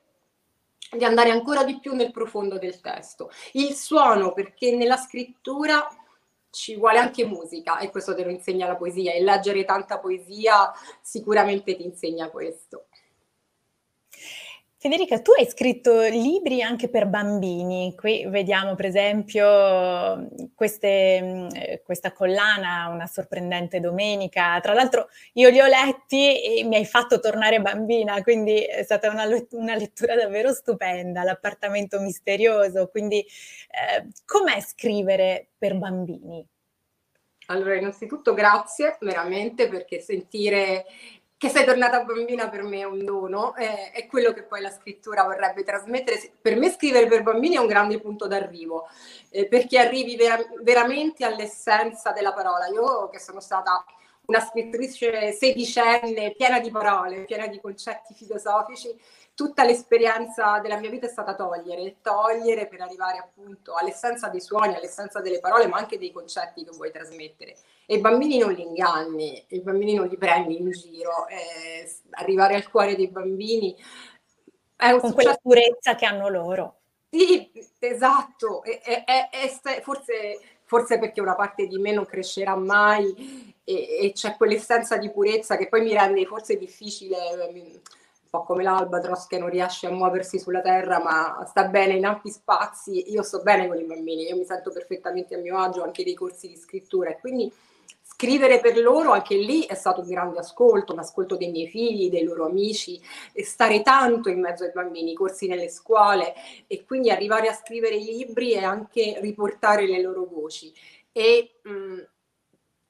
di 0.91 1.03
andare 1.03 1.31
ancora 1.31 1.63
di 1.63 1.79
più 1.79 1.93
nel 1.93 2.11
profondo 2.11 2.57
del 2.57 2.81
testo. 2.81 3.29
Il 3.53 3.73
suono, 3.73 4.33
perché 4.33 4.75
nella 4.75 4.97
scrittura 4.97 5.87
ci 6.49 6.75
vuole 6.75 6.97
anche 6.97 7.25
musica 7.25 7.77
e 7.77 7.89
questo 7.91 8.15
te 8.15 8.23
lo 8.23 8.31
insegna 8.31 8.67
la 8.67 8.75
poesia 8.75 9.13
e 9.13 9.21
leggere 9.21 9.65
tanta 9.65 9.99
poesia 9.99 10.71
sicuramente 11.01 11.75
ti 11.75 11.83
insegna 11.83 12.29
questo. 12.29 12.86
Federica, 14.87 15.19
tu 15.19 15.31
hai 15.37 15.45
scritto 15.45 15.99
libri 16.03 16.61
anche 16.61 16.87
per 16.87 17.07
bambini. 17.07 17.93
Qui 17.93 18.25
vediamo 18.27 18.73
per 18.75 18.85
esempio 18.85 20.29
queste, 20.55 21.21
mm, 21.21 21.47
questa 21.83 22.13
collana, 22.13 22.87
una 22.87 23.05
sorprendente 23.05 23.81
domenica. 23.81 24.57
Tra 24.61 24.73
l'altro 24.73 25.09
io 25.33 25.49
li 25.49 25.59
ho 25.59 25.65
letti 25.65 26.41
e 26.41 26.63
mi 26.63 26.77
hai 26.77 26.85
fatto 26.85 27.19
tornare 27.19 27.59
bambina, 27.59 28.23
quindi 28.23 28.63
è 28.63 28.81
stata 28.83 29.09
una, 29.09 29.25
una 29.51 29.75
lettura 29.75 30.15
davvero 30.15 30.53
stupenda, 30.53 31.23
l'appartamento 31.23 31.99
misterioso. 31.99 32.87
Quindi 32.87 33.19
eh, 33.19 34.07
com'è 34.23 34.61
scrivere 34.61 35.49
per 35.57 35.75
bambini? 35.77 36.47
Allora, 37.49 37.75
innanzitutto 37.75 38.33
grazie 38.33 38.97
veramente 38.99 39.69
perché 39.69 39.99
sentire 40.01 40.85
che 41.37 41.49
sei 41.49 41.65
tornata 41.65 42.03
bambina 42.03 42.49
per 42.49 42.63
me 42.63 42.79
è 42.79 42.83
un 42.85 43.05
dono, 43.05 43.53
è, 43.53 43.91
è, 43.91 44.07
quello 44.07 44.33
che 44.33 44.41
poi 44.41 44.59
la 44.59 44.71
scrittura 44.71 45.23
vorrebbe 45.23 45.63
trasmettere. 45.63 46.19
Per 46.41 46.55
me 46.55 46.71
scrivere 46.71 47.05
per 47.05 47.21
bambini 47.21 47.55
è 47.55 47.59
un 47.59 47.67
grande 47.67 47.99
punto 47.99 48.25
d'arrivo, 48.25 48.87
eh, 49.29 49.47
perché 49.47 49.77
arrivi 49.77 50.15
vera- 50.15 50.43
veramente 50.63 51.25
all'essenza 51.25 52.11
della 52.11 52.33
parola. 52.33 52.67
Io 52.67 53.09
che 53.09 53.19
sono 53.19 53.39
stata 53.39 53.85
una 54.25 54.39
scrittrice 54.39 55.31
sedicenne, 55.31 56.33
piena 56.35 56.59
di 56.59 56.71
parole, 56.71 57.23
piena 57.25 57.47
di 57.47 57.61
concetti 57.61 58.13
filosofici, 58.15 58.93
tutta 59.37 59.63
l'esperienza 59.63 60.57
della 60.57 60.79
mia 60.79 60.89
vita 60.89 61.05
è 61.05 61.09
stata 61.09 61.35
togliere, 61.35 61.97
togliere 62.01 62.65
per 62.65 62.81
arrivare 62.81 63.19
appunto 63.19 63.75
all'essenza 63.75 64.29
dei 64.29 64.41
suoni, 64.41 64.73
all'essenza 64.73 65.21
delle 65.21 65.39
parole, 65.39 65.67
ma 65.67 65.77
anche 65.77 65.99
dei 65.99 66.11
concetti 66.11 66.63
che 66.63 66.71
vuoi 66.71 66.91
trasmettere. 66.91 67.55
E 67.85 67.97
i 67.97 67.99
bambini 67.99 68.39
non 68.39 68.51
li 68.51 68.63
inganni, 68.63 69.45
i 69.49 69.59
bambini 69.59 69.93
non 69.93 70.07
li 70.07 70.17
prendi 70.17 70.59
in 70.59 70.71
giro, 70.71 71.27
eh, 71.27 71.87
arrivare 72.13 72.55
al 72.55 72.67
cuore 72.67 72.95
dei 72.95 73.09
bambini 73.09 73.75
è 74.75 74.89
un 74.89 75.01
con 75.01 75.11
successo... 75.11 75.13
quella 75.13 75.39
purezza 75.39 75.93
che 75.93 76.05
hanno 76.07 76.29
loro. 76.29 76.79
Sì, 77.11 77.51
esatto, 77.77 78.63
è, 78.63 79.03
è, 79.05 79.29
è, 79.29 79.81
forse, 79.83 80.39
forse 80.63 80.97
perché 80.97 81.21
una 81.21 81.35
parte 81.35 81.67
di 81.67 81.77
me 81.77 81.91
non 81.91 82.07
crescerà 82.07 82.55
mai 82.55 83.53
e, 83.63 83.99
e 84.01 84.11
c'è 84.13 84.35
quell'essenza 84.35 84.97
di 84.97 85.11
purezza 85.11 85.57
che 85.57 85.67
poi 85.67 85.81
mi 85.81 85.93
rende 85.93 86.25
forse 86.25 86.57
difficile 86.57 87.17
po' 88.29 88.43
come 88.43 88.63
l'albatros 88.63 89.27
che 89.27 89.37
non 89.37 89.49
riesce 89.49 89.87
a 89.87 89.91
muoversi 89.91 90.39
sulla 90.39 90.61
terra 90.61 91.01
ma 91.01 91.45
sta 91.47 91.65
bene 91.65 91.93
in 91.93 92.05
ampi 92.05 92.29
spazi, 92.29 93.11
io 93.11 93.23
sto 93.23 93.41
bene 93.41 93.67
con 93.67 93.77
i 93.77 93.83
bambini, 93.83 94.27
io 94.27 94.35
mi 94.35 94.45
sento 94.45 94.71
perfettamente 94.71 95.35
a 95.35 95.39
mio 95.39 95.57
agio 95.57 95.83
anche 95.83 96.03
dei 96.03 96.13
corsi 96.13 96.47
di 96.47 96.55
scrittura 96.55 97.09
e 97.09 97.19
quindi 97.19 97.51
scrivere 98.17 98.59
per 98.59 98.77
loro 98.79 99.11
anche 99.11 99.35
lì 99.35 99.65
è 99.65 99.75
stato 99.75 100.01
un 100.01 100.07
grande 100.07 100.39
ascolto, 100.39 100.93
un 100.93 100.99
ascolto 100.99 101.35
dei 101.35 101.51
miei 101.51 101.67
figli, 101.67 102.09
dei 102.09 102.23
loro 102.23 102.45
amici, 102.45 102.99
e 103.31 103.43
stare 103.43 103.81
tanto 103.83 104.29
in 104.29 104.39
mezzo 104.39 104.63
ai 104.63 104.71
bambini, 104.73 105.11
i 105.11 105.15
corsi 105.15 105.45
nelle 105.45 105.69
scuole 105.69 106.33
e 106.65 106.83
quindi 106.83 107.11
arrivare 107.11 107.47
a 107.47 107.53
scrivere 107.53 107.95
i 107.95 108.05
libri 108.05 108.53
e 108.53 108.63
anche 108.63 109.19
riportare 109.21 109.85
le 109.85 110.01
loro 110.01 110.25
voci. 110.25 110.73
E 111.11 111.59
mh, 111.61 112.01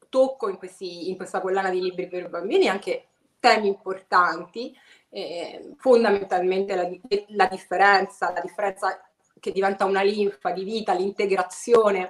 tocco 0.07 0.49
in, 0.49 0.57
questi, 0.57 1.09
in 1.09 1.17
questa 1.17 1.41
collana 1.41 1.69
di 1.69 1.81
libri 1.81 2.07
per 2.07 2.29
bambini 2.29 2.67
anche 2.69 3.07
temi 3.39 3.67
importanti 3.67 4.75
eh, 5.09 5.73
fondamentalmente 5.77 6.75
la, 6.75 6.89
la, 7.29 7.47
differenza, 7.47 8.31
la 8.33 8.41
differenza 8.41 9.01
che 9.39 9.51
diventa 9.51 9.85
una 9.85 10.01
linfa 10.01 10.51
di 10.51 10.63
vita, 10.63 10.93
l'integrazione 10.93 12.09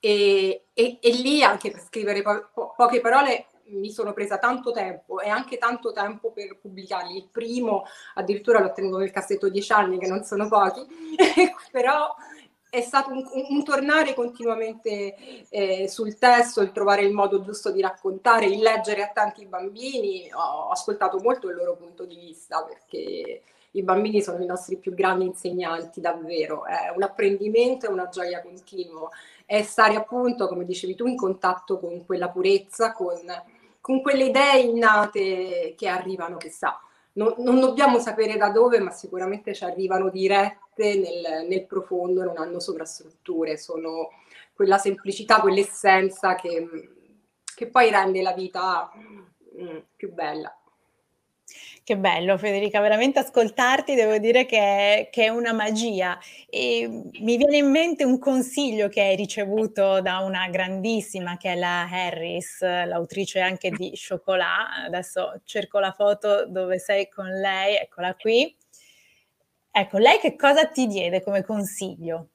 e, 0.00 0.66
e, 0.72 0.98
e 1.00 1.10
lì 1.12 1.42
anche 1.42 1.70
per 1.70 1.80
scrivere 1.80 2.22
po- 2.22 2.48
po- 2.52 2.74
poche 2.76 3.00
parole 3.00 3.46
mi 3.66 3.90
sono 3.90 4.12
presa 4.12 4.38
tanto 4.38 4.72
tempo 4.72 5.20
e 5.20 5.28
anche 5.28 5.56
tanto 5.56 5.92
tempo 5.92 6.32
per 6.32 6.58
pubblicarli. 6.58 7.16
Il 7.16 7.28
primo 7.30 7.84
addirittura 8.14 8.60
l'ho 8.60 8.72
tenuto 8.72 8.98
nel 8.98 9.10
cassetto 9.10 9.48
dieci 9.48 9.72
anni, 9.72 9.98
che 9.98 10.06
non 10.06 10.22
sono 10.24 10.48
pochi, 10.48 10.84
però 11.70 12.14
è 12.74 12.80
stato 12.80 13.12
un, 13.12 13.24
un 13.50 13.62
tornare 13.62 14.14
continuamente 14.14 15.14
eh, 15.48 15.88
sul 15.88 16.18
testo, 16.18 16.60
il 16.60 16.72
trovare 16.72 17.02
il 17.02 17.12
modo 17.12 17.40
giusto 17.40 17.70
di 17.70 17.80
raccontare, 17.80 18.46
il 18.46 18.58
leggere 18.58 19.02
a 19.04 19.12
tanti 19.14 19.46
bambini. 19.46 20.28
Ho 20.32 20.70
ascoltato 20.70 21.20
molto 21.20 21.48
il 21.48 21.54
loro 21.54 21.76
punto 21.76 22.04
di 22.04 22.16
vista 22.16 22.64
perché 22.64 23.42
i 23.70 23.82
bambini 23.82 24.20
sono 24.22 24.42
i 24.42 24.46
nostri 24.46 24.76
più 24.76 24.92
grandi 24.92 25.24
insegnanti, 25.24 26.00
davvero. 26.00 26.66
È 26.66 26.92
un 26.94 27.04
apprendimento 27.04 27.86
e 27.86 27.90
una 27.90 28.08
gioia 28.08 28.42
continua. 28.42 29.08
È 29.46 29.62
stare 29.62 29.94
appunto, 29.94 30.48
come 30.48 30.64
dicevi 30.64 30.96
tu, 30.96 31.06
in 31.06 31.16
contatto 31.16 31.78
con 31.78 32.04
quella 32.04 32.28
purezza, 32.28 32.92
con, 32.92 33.20
con 33.80 34.02
quelle 34.02 34.24
idee 34.24 34.62
innate 34.62 35.74
che 35.76 35.86
arrivano, 35.86 36.38
che 36.38 36.50
sa. 36.50 36.80
Non, 37.12 37.34
non 37.38 37.60
dobbiamo 37.60 38.00
sapere 38.00 38.36
da 38.36 38.50
dove, 38.50 38.80
ma 38.80 38.90
sicuramente 38.90 39.54
ci 39.54 39.62
arrivano 39.62 40.10
dirette 40.10 40.62
nel, 40.78 41.46
nel 41.48 41.66
profondo, 41.66 42.24
non 42.24 42.38
hanno 42.38 42.60
sovrastrutture, 42.60 43.56
sono 43.56 44.10
quella 44.54 44.78
semplicità, 44.78 45.40
quell'essenza 45.40 46.34
che, 46.34 46.68
che 47.54 47.66
poi 47.68 47.90
rende 47.90 48.22
la 48.22 48.32
vita 48.32 48.90
mm, 49.60 49.78
più 49.96 50.12
bella. 50.12 50.56
Che 51.84 51.98
bello 51.98 52.38
Federica, 52.38 52.80
veramente 52.80 53.18
ascoltarti 53.18 53.94
devo 53.94 54.16
dire 54.16 54.46
che, 54.46 55.10
che, 55.12 55.24
è 55.24 55.28
una 55.28 55.52
magia 55.52 56.18
e 56.48 56.88
mi 57.20 57.36
viene 57.36 57.58
in 57.58 57.70
mente 57.70 58.04
un 58.04 58.18
consiglio 58.18 58.88
che 58.88 59.02
hai 59.02 59.16
ricevuto 59.16 60.00
da 60.00 60.20
una 60.20 60.48
grandissima 60.48 61.36
che 61.36 61.52
è 61.52 61.56
la 61.56 61.86
Harris, 61.86 62.62
l'autrice 62.62 63.40
anche 63.40 63.70
di 63.70 63.92
Chocolat, 63.92 64.86
adesso 64.86 65.42
cerco 65.44 65.78
la 65.78 65.92
foto 65.92 66.46
dove 66.46 66.78
sei 66.78 67.10
con 67.10 67.28
lei, 67.28 67.76
eccola 67.76 68.14
qui. 68.14 68.56
Ecco, 69.76 69.98
lei 69.98 70.20
che 70.20 70.36
cosa 70.36 70.66
ti 70.68 70.86
diede 70.86 71.20
come 71.20 71.44
consiglio? 71.44 72.28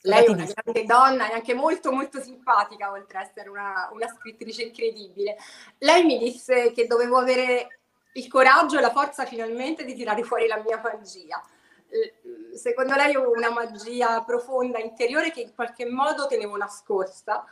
Lei 0.00 0.24
è 0.24 0.30
una 0.30 0.46
grande 0.46 0.84
donna 0.86 1.30
e 1.30 1.34
anche 1.34 1.52
molto 1.52 1.92
molto 1.92 2.22
simpatica, 2.22 2.90
oltre 2.90 3.18
ad 3.18 3.26
essere 3.26 3.50
una, 3.50 3.90
una 3.92 4.08
scrittrice 4.08 4.62
incredibile. 4.62 5.36
Lei 5.76 6.04
mi 6.04 6.16
disse 6.16 6.72
che 6.72 6.86
dovevo 6.86 7.18
avere 7.18 7.80
il 8.14 8.28
coraggio 8.28 8.78
e 8.78 8.80
la 8.80 8.92
forza 8.92 9.26
finalmente 9.26 9.84
di 9.84 9.94
tirare 9.94 10.22
fuori 10.22 10.46
la 10.46 10.62
mia 10.64 10.80
magia. 10.82 11.42
Secondo 12.54 12.94
lei 12.94 13.14
ho 13.14 13.30
una 13.30 13.50
magia 13.50 14.22
profonda 14.24 14.78
interiore 14.78 15.30
che 15.30 15.42
in 15.42 15.54
qualche 15.54 15.84
modo 15.84 16.26
tenevo 16.26 16.56
nascosta 16.56 17.44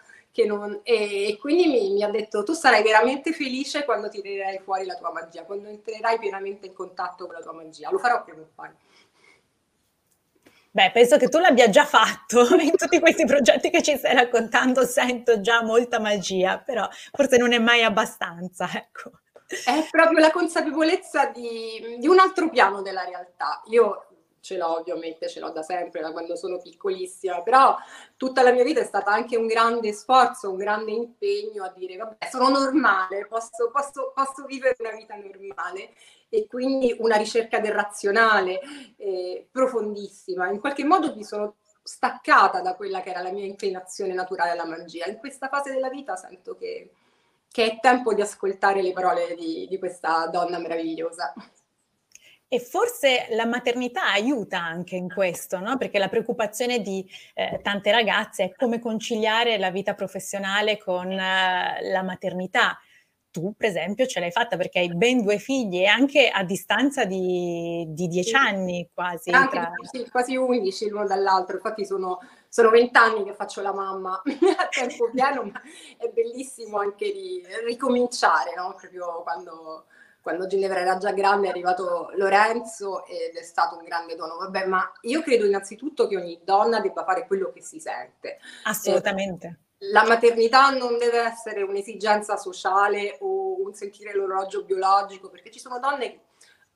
non, 0.47 0.81
e, 0.85 1.29
e, 1.29 1.37
quindi 1.37 1.67
mi, 1.67 1.91
mi, 1.93 2.03
ha 2.03 2.09
detto 2.09 2.43
tu 2.45 2.55
sarai 2.55 2.83
veramente 2.83 3.33
felice 3.33 3.85
quando 3.85 4.09
tirerai 4.09 4.59
fuori 4.61 4.87
la 4.87 4.97
tua 4.97 5.13
magia, 5.13 5.45
quando 5.45 5.69
entrerai 5.69 6.19
pienamente 6.19 6.67
in 6.67 6.73
contatto 6.73 7.27
con 7.27 7.35
la 7.35 7.43
tua 7.43 7.53
magia. 7.53 7.91
Lo 7.91 7.99
farò 7.99 8.25
prima 8.25 8.41
o 8.41 8.49
poi. 8.55 8.71
Beh, 10.75 10.91
penso 10.91 11.19
che 11.19 11.29
tu 11.29 11.39
l'abbia 11.39 11.69
già 11.69 11.85
fatto 11.85 12.49
in 12.59 12.75
tutti 12.75 12.99
questi 12.99 13.25
progetti 13.25 13.71
che 13.71 13.81
ci 13.81 13.97
stai 13.97 14.13
raccontando, 14.13 14.85
sento 14.85 15.41
già 15.41 15.63
molta 15.63 16.01
magia, 16.01 16.59
però 16.59 16.89
forse 17.13 17.37
non 17.37 17.53
è 17.53 17.61
mai 17.61 17.85
abbastanza, 17.85 18.69
ecco. 18.75 19.13
È 19.47 19.87
proprio 19.89 20.19
la 20.19 20.33
consapevolezza 20.33 21.27
di, 21.27 21.99
di 22.01 22.09
un 22.09 22.19
altro 22.19 22.51
piano 22.51 22.83
della 22.83 23.05
realtà. 23.05 23.63
Io 23.67 24.13
ce 24.45 24.59
l'ho 24.59 24.79
ovviamente, 24.79 25.27
ce 25.27 25.41
l'ho 25.41 25.49
da 25.49 25.63
sempre, 25.63 26.03
da 26.03 26.13
quando 26.13 26.37
sono 26.37 26.59
piccolissima, 26.59 27.43
però 27.43 27.75
tutta 28.19 28.43
la 28.43 28.53
mia 28.53 28.63
vita 28.63 28.81
è 28.81 28.85
stata 28.85 29.11
anche 29.11 29.39
un 29.39 29.47
grande 29.47 29.95
sforzo, 29.95 30.51
un 30.51 30.59
grande 30.59 30.93
impegno 30.93 31.65
a 31.65 31.73
dire 31.75 31.97
vabbè, 31.97 32.29
sono 32.31 32.51
normale, 32.51 33.27
posso, 33.27 33.71
posso, 33.73 34.13
posso 34.15 34.45
vivere 34.45 34.77
una 34.79 34.91
vita 34.91 35.17
normale 35.17 35.95
e 36.29 36.47
quindi 36.47 36.95
una 36.99 37.17
ricerca 37.17 37.59
del 37.59 37.73
razionale 37.73 38.61
eh, 38.99 39.49
profondissima. 39.51 40.51
In 40.51 40.61
qualche 40.61 40.85
modo 40.85 41.15
mi 41.17 41.25
sono 41.25 41.57
staccata 41.83 42.61
da 42.61 42.75
quella 42.75 43.01
che 43.01 43.11
era 43.11 43.23
la 43.23 43.33
mia 43.33 43.47
inclinazione 43.47 44.13
naturale 44.13 44.51
alla 44.51 44.67
magia. 44.67 45.07
In 45.07 45.17
questa 45.17 45.49
fase 45.49 45.73
della 45.73 45.89
vita 45.89 46.17
sento 46.17 46.55
che 46.55 46.91
che 47.55 47.71
è 47.71 47.79
tempo 47.81 48.13
di 48.15 48.21
ascoltare 48.21 48.83
le 48.83 48.91
parole 48.93 49.37
di, 49.37 49.69
di 49.69 49.79
questa 49.79 50.27
donna 50.27 50.59
meravigliosa. 50.59 51.33
E 52.55 52.61
forse 52.61 53.27
la 53.31 53.47
maternità 53.47 54.12
aiuta 54.12 54.62
anche 54.62 54.95
in 54.95 55.12
questo, 55.12 55.59
no? 55.59 55.77
perché 55.77 55.99
la 55.99 56.09
preoccupazione 56.09 56.79
di 56.83 57.05
eh, 57.35 57.59
tante 57.64 57.90
ragazze 57.90 58.45
è 58.45 58.55
come 58.55 58.79
conciliare 58.79 59.59
la 59.59 59.73
vita 59.73 59.95
professionale 59.95 60.79
con 60.79 61.11
eh, 61.11 61.90
la 61.90 62.03
maternità. 62.05 62.79
Tu, 63.33 63.55
per 63.57 63.71
esempio, 63.71 64.07
ce 64.07 64.21
l'hai 64.21 64.31
fatta 64.31 64.57
perché 64.57 64.79
hai 64.79 64.95
ben 64.95 65.23
due 65.23 65.38
figli 65.38 65.81
e 65.81 65.87
anche 65.87 66.29
a 66.29 66.45
distanza 66.45 67.05
di, 67.05 67.87
di 67.88 68.07
dieci 68.07 68.29
sì. 68.29 68.37
anni 68.37 68.88
quasi. 68.95 69.31
Anche, 69.31 69.59
tra... 69.59 69.73
sì, 69.90 70.09
quasi 70.09 70.37
undici 70.37 70.88
l'uno 70.88 71.09
dall'altro, 71.09 71.57
infatti 71.57 71.85
sono 71.85 72.21
sono 72.49 72.71
vent'anni 72.71 73.25
che 73.25 73.35
faccio 73.35 73.62
la 73.62 73.75
mamma 73.75 74.23
a 74.23 74.69
tempo 74.69 75.11
pieno, 75.12 75.43
ma 75.43 75.61
è 75.97 76.07
bellissimo 76.07 76.79
anche 76.79 77.11
di 77.11 77.45
ricominciare, 77.67 78.55
no? 78.55 78.77
Proprio 78.79 79.23
quando, 79.25 79.87
quando 80.25 80.47
Ginevra 80.47 80.81
era 80.81 80.97
già 80.97 81.13
grande 81.13 81.49
è 81.49 81.51
arrivato 81.51 82.11
Lorenzo 82.15 83.05
ed 83.05 83.37
è 83.37 83.43
stato 83.43 83.77
un 83.77 83.85
grande 83.85 84.17
dono. 84.17 84.39
Vabbè, 84.39 84.65
ma 84.65 84.91
io 85.03 85.21
credo 85.21 85.45
innanzitutto 85.45 86.07
che 86.07 86.17
ogni 86.17 86.41
donna 86.43 86.81
debba 86.81 87.05
fare 87.05 87.27
quello 87.27 87.53
che 87.53 87.61
si 87.61 87.79
sente. 87.79 88.39
Assolutamente. 88.63 89.59
Eh, 89.77 89.91
la 89.91 90.07
maternità 90.07 90.71
non 90.71 90.97
deve 90.97 91.21
essere 91.21 91.61
un'esigenza 91.61 92.39
sociale 92.39 93.19
o 93.21 93.63
un 93.63 93.75
sentire 93.75 94.15
l'orologio 94.15 94.65
biologico, 94.65 95.29
perché 95.29 95.51
ci 95.51 95.59
sono 95.59 95.79
donne 95.79 96.11
che 96.11 96.21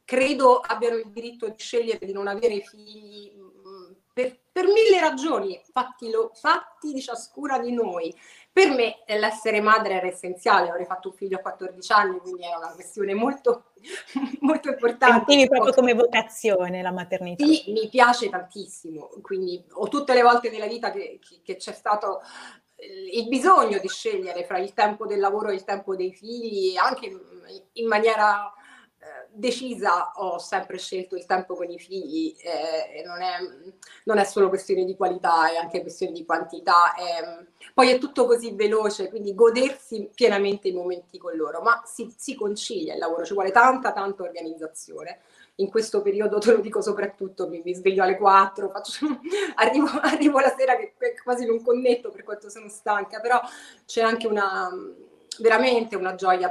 credo 0.05 0.61
abbiano 0.61 0.97
il 0.97 1.11
diritto 1.11 1.49
di 1.49 1.57
scegliere 1.57 2.05
di 2.05 2.13
non 2.13 2.27
avere 2.27 2.61
figli 2.61 3.33
per, 4.13 4.39
per 4.53 4.67
mille 4.67 5.01
ragioni, 5.01 5.59
fatti, 5.73 6.11
lo, 6.11 6.33
fatti 6.35 6.93
di 6.93 7.01
ciascuna 7.01 7.59
di 7.59 7.73
noi. 7.73 8.15
Per 8.59 8.75
me 8.75 9.05
l'essere 9.07 9.61
madre 9.61 9.95
era 9.95 10.09
essenziale, 10.09 10.69
avrei 10.69 10.85
fatto 10.85 11.11
un 11.11 11.15
figlio 11.15 11.37
a 11.37 11.41
14 11.41 11.93
anni, 11.93 12.19
quindi 12.19 12.43
era 12.43 12.57
una 12.57 12.73
questione 12.73 13.15
molto, 13.15 13.67
molto 14.41 14.71
importante. 14.71 15.27
Sentivi 15.29 15.47
proprio 15.47 15.73
come 15.73 15.95
vocazione 15.95 16.83
la 16.83 16.91
maternità? 16.91 17.45
Sì, 17.47 17.71
mi 17.71 17.89
piace 17.89 18.29
tantissimo, 18.29 19.11
quindi 19.23 19.65
ho 19.71 19.87
tutte 19.87 20.13
le 20.13 20.23
volte 20.23 20.51
nella 20.51 20.67
vita 20.67 20.91
che, 20.91 21.21
che 21.45 21.55
c'è 21.55 21.73
stato 21.73 22.21
il 23.13 23.29
bisogno 23.29 23.79
di 23.79 23.89
scegliere 23.89 24.45
fra 24.45 24.59
il 24.59 24.75
tempo 24.75 25.07
del 25.07 25.21
lavoro 25.21 25.51
e 25.51 25.55
il 25.55 25.63
tempo 25.63 25.95
dei 25.95 26.13
figli, 26.13 26.77
anche 26.77 27.17
in 27.75 27.87
maniera 27.87 28.53
decisa 29.39 30.11
ho 30.17 30.39
sempre 30.39 30.79
scelto 30.79 31.15
il 31.15 31.25
tempo 31.25 31.55
con 31.55 31.71
i 31.71 31.79
figli, 31.79 32.35
eh, 32.41 33.03
non, 33.05 33.23
è, 33.23 33.37
non, 34.05 34.19
è, 34.19 34.25
solo 34.25 34.49
questione 34.49 34.85
di 34.85 34.97
qualità, 34.97 35.51
è 35.51 35.57
anche 35.57 35.81
questione 35.81 36.13
di 36.13 36.25
quantità. 36.25 36.95
È, 36.95 37.45
poi 37.73 37.91
è 37.91 37.99
tutto 37.99 38.27
così 38.27 38.53
veloce, 38.53 39.09
quindi 39.09 39.35
godersi 39.35 40.11
pienamente 40.13 40.69
i 40.69 40.73
momenti 40.73 41.19
con 41.19 41.37
loro, 41.37 41.61
ma 41.61 41.83
si, 41.85 42.13
si 42.17 42.35
concilia 42.35 42.95
il 42.95 42.99
lavoro, 42.99 43.25
ci 43.25 43.35
vuole 43.35 43.53
tanta, 43.53 43.93
tanta 43.93 44.25
organizzazione. 44.25 45.21
In 45.57 45.71
questo 45.71 46.03
periodo, 46.03 46.39
te 46.39 46.53
lo 46.53 46.61
dico 46.61 46.81
soprattutto, 46.81 47.49
mi, 47.49 47.63
mi 47.65 47.75
sveglio 47.75 48.03
alle 48.03 48.17
4, 48.17 48.69
faccio, 48.71 49.07
arrivo, 49.57 49.89
arrivo, 50.03 50.39
la 50.41 50.55
sera 50.57 50.77
che, 50.77 50.95
che 50.99 51.21
quasi 51.23 51.47
non 51.47 51.63
connetto 51.63 52.11
per 52.11 52.25
quanto 52.25 52.51
sono 52.51 52.69
stanca, 52.69 53.21
però 53.21 53.41
c'è 53.87 54.03
anche 54.03 54.27
una 54.27 54.71
veramente 55.41 55.97
una 55.97 56.15
gioia 56.15 56.51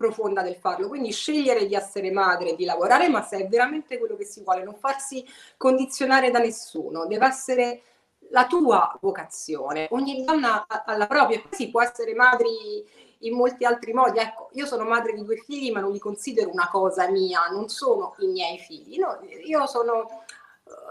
profonda 0.00 0.40
del 0.40 0.56
farlo. 0.56 0.88
Quindi 0.88 1.12
scegliere 1.12 1.66
di 1.66 1.74
essere 1.74 2.10
madre, 2.10 2.54
di 2.54 2.64
lavorare, 2.64 3.10
ma 3.10 3.22
se 3.22 3.36
è 3.36 3.46
veramente 3.46 3.98
quello 3.98 4.16
che 4.16 4.24
si 4.24 4.42
vuole, 4.42 4.62
non 4.62 4.74
farsi 4.74 5.22
condizionare 5.58 6.30
da 6.30 6.38
nessuno, 6.38 7.04
deve 7.04 7.26
essere 7.26 7.82
la 8.30 8.46
tua 8.46 8.96
vocazione. 9.02 9.88
Ogni 9.90 10.24
donna 10.24 10.64
ha 10.66 10.96
la 10.96 11.06
propria, 11.06 11.42
poi 11.42 11.50
si 11.52 11.68
può 11.68 11.82
essere 11.82 12.14
madri 12.14 12.82
in 13.18 13.34
molti 13.34 13.66
altri 13.66 13.92
modi. 13.92 14.20
Ecco, 14.20 14.48
io 14.52 14.64
sono 14.64 14.84
madre 14.84 15.12
di 15.12 15.22
due 15.22 15.36
figli, 15.36 15.70
ma 15.70 15.80
non 15.80 15.92
li 15.92 15.98
considero 15.98 16.50
una 16.50 16.70
cosa 16.70 17.06
mia, 17.10 17.48
non 17.50 17.68
sono 17.68 18.14
i 18.20 18.28
miei 18.28 18.56
figli. 18.58 18.98
No, 18.98 19.20
io 19.44 19.66
sono 19.66 20.24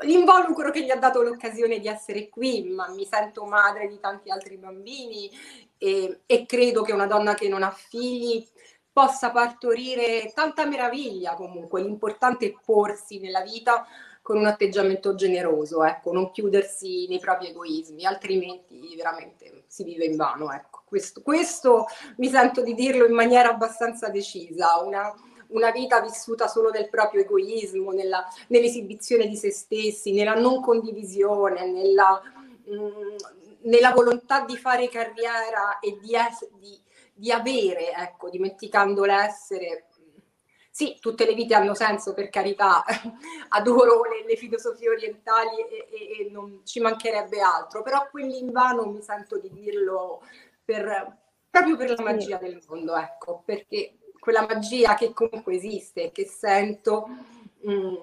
l'involucro 0.02 0.70
che 0.70 0.84
gli 0.84 0.92
ha 0.92 0.98
dato 0.98 1.24
l'occasione 1.24 1.80
di 1.80 1.88
essere 1.88 2.30
qui, 2.30 2.70
ma 2.70 2.90
mi 2.90 3.06
sento 3.06 3.46
madre 3.46 3.88
di 3.88 4.00
tanti 4.00 4.30
altri 4.30 4.58
bambini 4.58 5.32
e, 5.80 6.20
e 6.28 6.46
credo 6.46 6.84
che 6.84 6.92
una 6.92 7.08
donna 7.08 7.34
che 7.34 7.48
non 7.48 7.64
ha 7.64 7.72
figli 7.72 8.46
possa 9.00 9.32
partorire 9.32 10.30
tanta 10.36 10.66
meraviglia 10.66 11.34
comunque. 11.36 11.82
L'importante 11.82 12.48
è 12.48 12.54
porsi 12.66 13.20
nella 13.20 13.40
vita 13.40 13.88
con 14.22 14.36
un 14.36 14.46
atteggiamento 14.46 15.16
generoso, 15.16 15.86
ecco, 15.86 16.12
non 16.12 16.32
chiudersi 16.32 17.08
nei 17.08 17.20
propri 17.20 17.48
egoismi, 17.48 18.06
altrimenti 18.06 18.94
veramente 18.98 19.64
si 19.68 19.86
vive 19.86 20.04
in 20.04 20.18
vano. 20.18 20.52
Ecco. 20.52 20.82
Questo, 20.84 21.22
questo 21.22 21.86
mi 22.18 22.28
sento 22.28 22.62
di 22.62 22.74
dirlo 22.74 23.06
in 23.06 23.14
maniera 23.14 23.52
abbastanza 23.52 24.10
decisa, 24.10 24.82
una, 24.84 25.14
una 25.48 25.72
vita 25.72 26.02
vissuta 26.02 26.50
solo 26.50 26.70
nel 26.70 26.90
proprio 26.90 27.22
egoismo, 27.22 27.92
nella, 27.92 28.28
nell'esibizione 28.48 29.28
di 29.28 29.38
se 29.38 29.50
stessi, 29.50 30.12
nella 30.12 30.36
non 30.36 30.62
condivisione, 30.62 31.72
nella, 31.72 32.22
mh, 32.66 32.76
mm, 32.76 33.16
nella 33.62 33.92
volontà 33.94 34.44
di 34.44 34.58
fare 34.58 34.90
carriera 34.90 35.80
e 35.80 35.98
di, 36.02 36.14
es- 36.16 36.50
di 36.60 36.78
di 37.20 37.32
avere, 37.32 37.94
ecco, 37.94 38.30
dimenticando 38.30 39.04
l'essere. 39.04 39.88
Sì, 40.72 40.98
tutte 41.02 41.26
le 41.26 41.34
vite 41.34 41.54
hanno 41.54 41.74
senso, 41.74 42.14
per 42.14 42.30
carità, 42.30 42.84
adoro 43.50 44.04
le, 44.04 44.24
le 44.26 44.38
filosofie 44.38 44.90
orientali 44.90 45.60
e, 45.70 45.88
e, 45.92 46.28
e, 46.28 46.30
non 46.32 46.62
ci 46.64 46.80
mancherebbe 46.80 47.42
altro, 47.42 47.82
però 47.82 48.08
quelli 48.10 48.40
in 48.40 48.52
vano 48.52 48.86
mi 48.86 49.02
sento 49.02 49.38
di 49.38 49.50
dirlo 49.52 50.22
per, 50.64 51.18
proprio 51.50 51.76
per 51.76 51.98
la 51.98 52.04
magia 52.04 52.38
del 52.38 52.64
mondo, 52.68 52.96
ecco, 52.96 53.42
perché 53.44 53.98
quella 54.18 54.46
magia 54.48 54.96
che 54.96 55.12
comunque 55.12 55.56
esiste, 55.56 56.12
che 56.14 56.26
sento, 56.26 57.08
mh, 57.60 57.72
mm, 57.74 57.96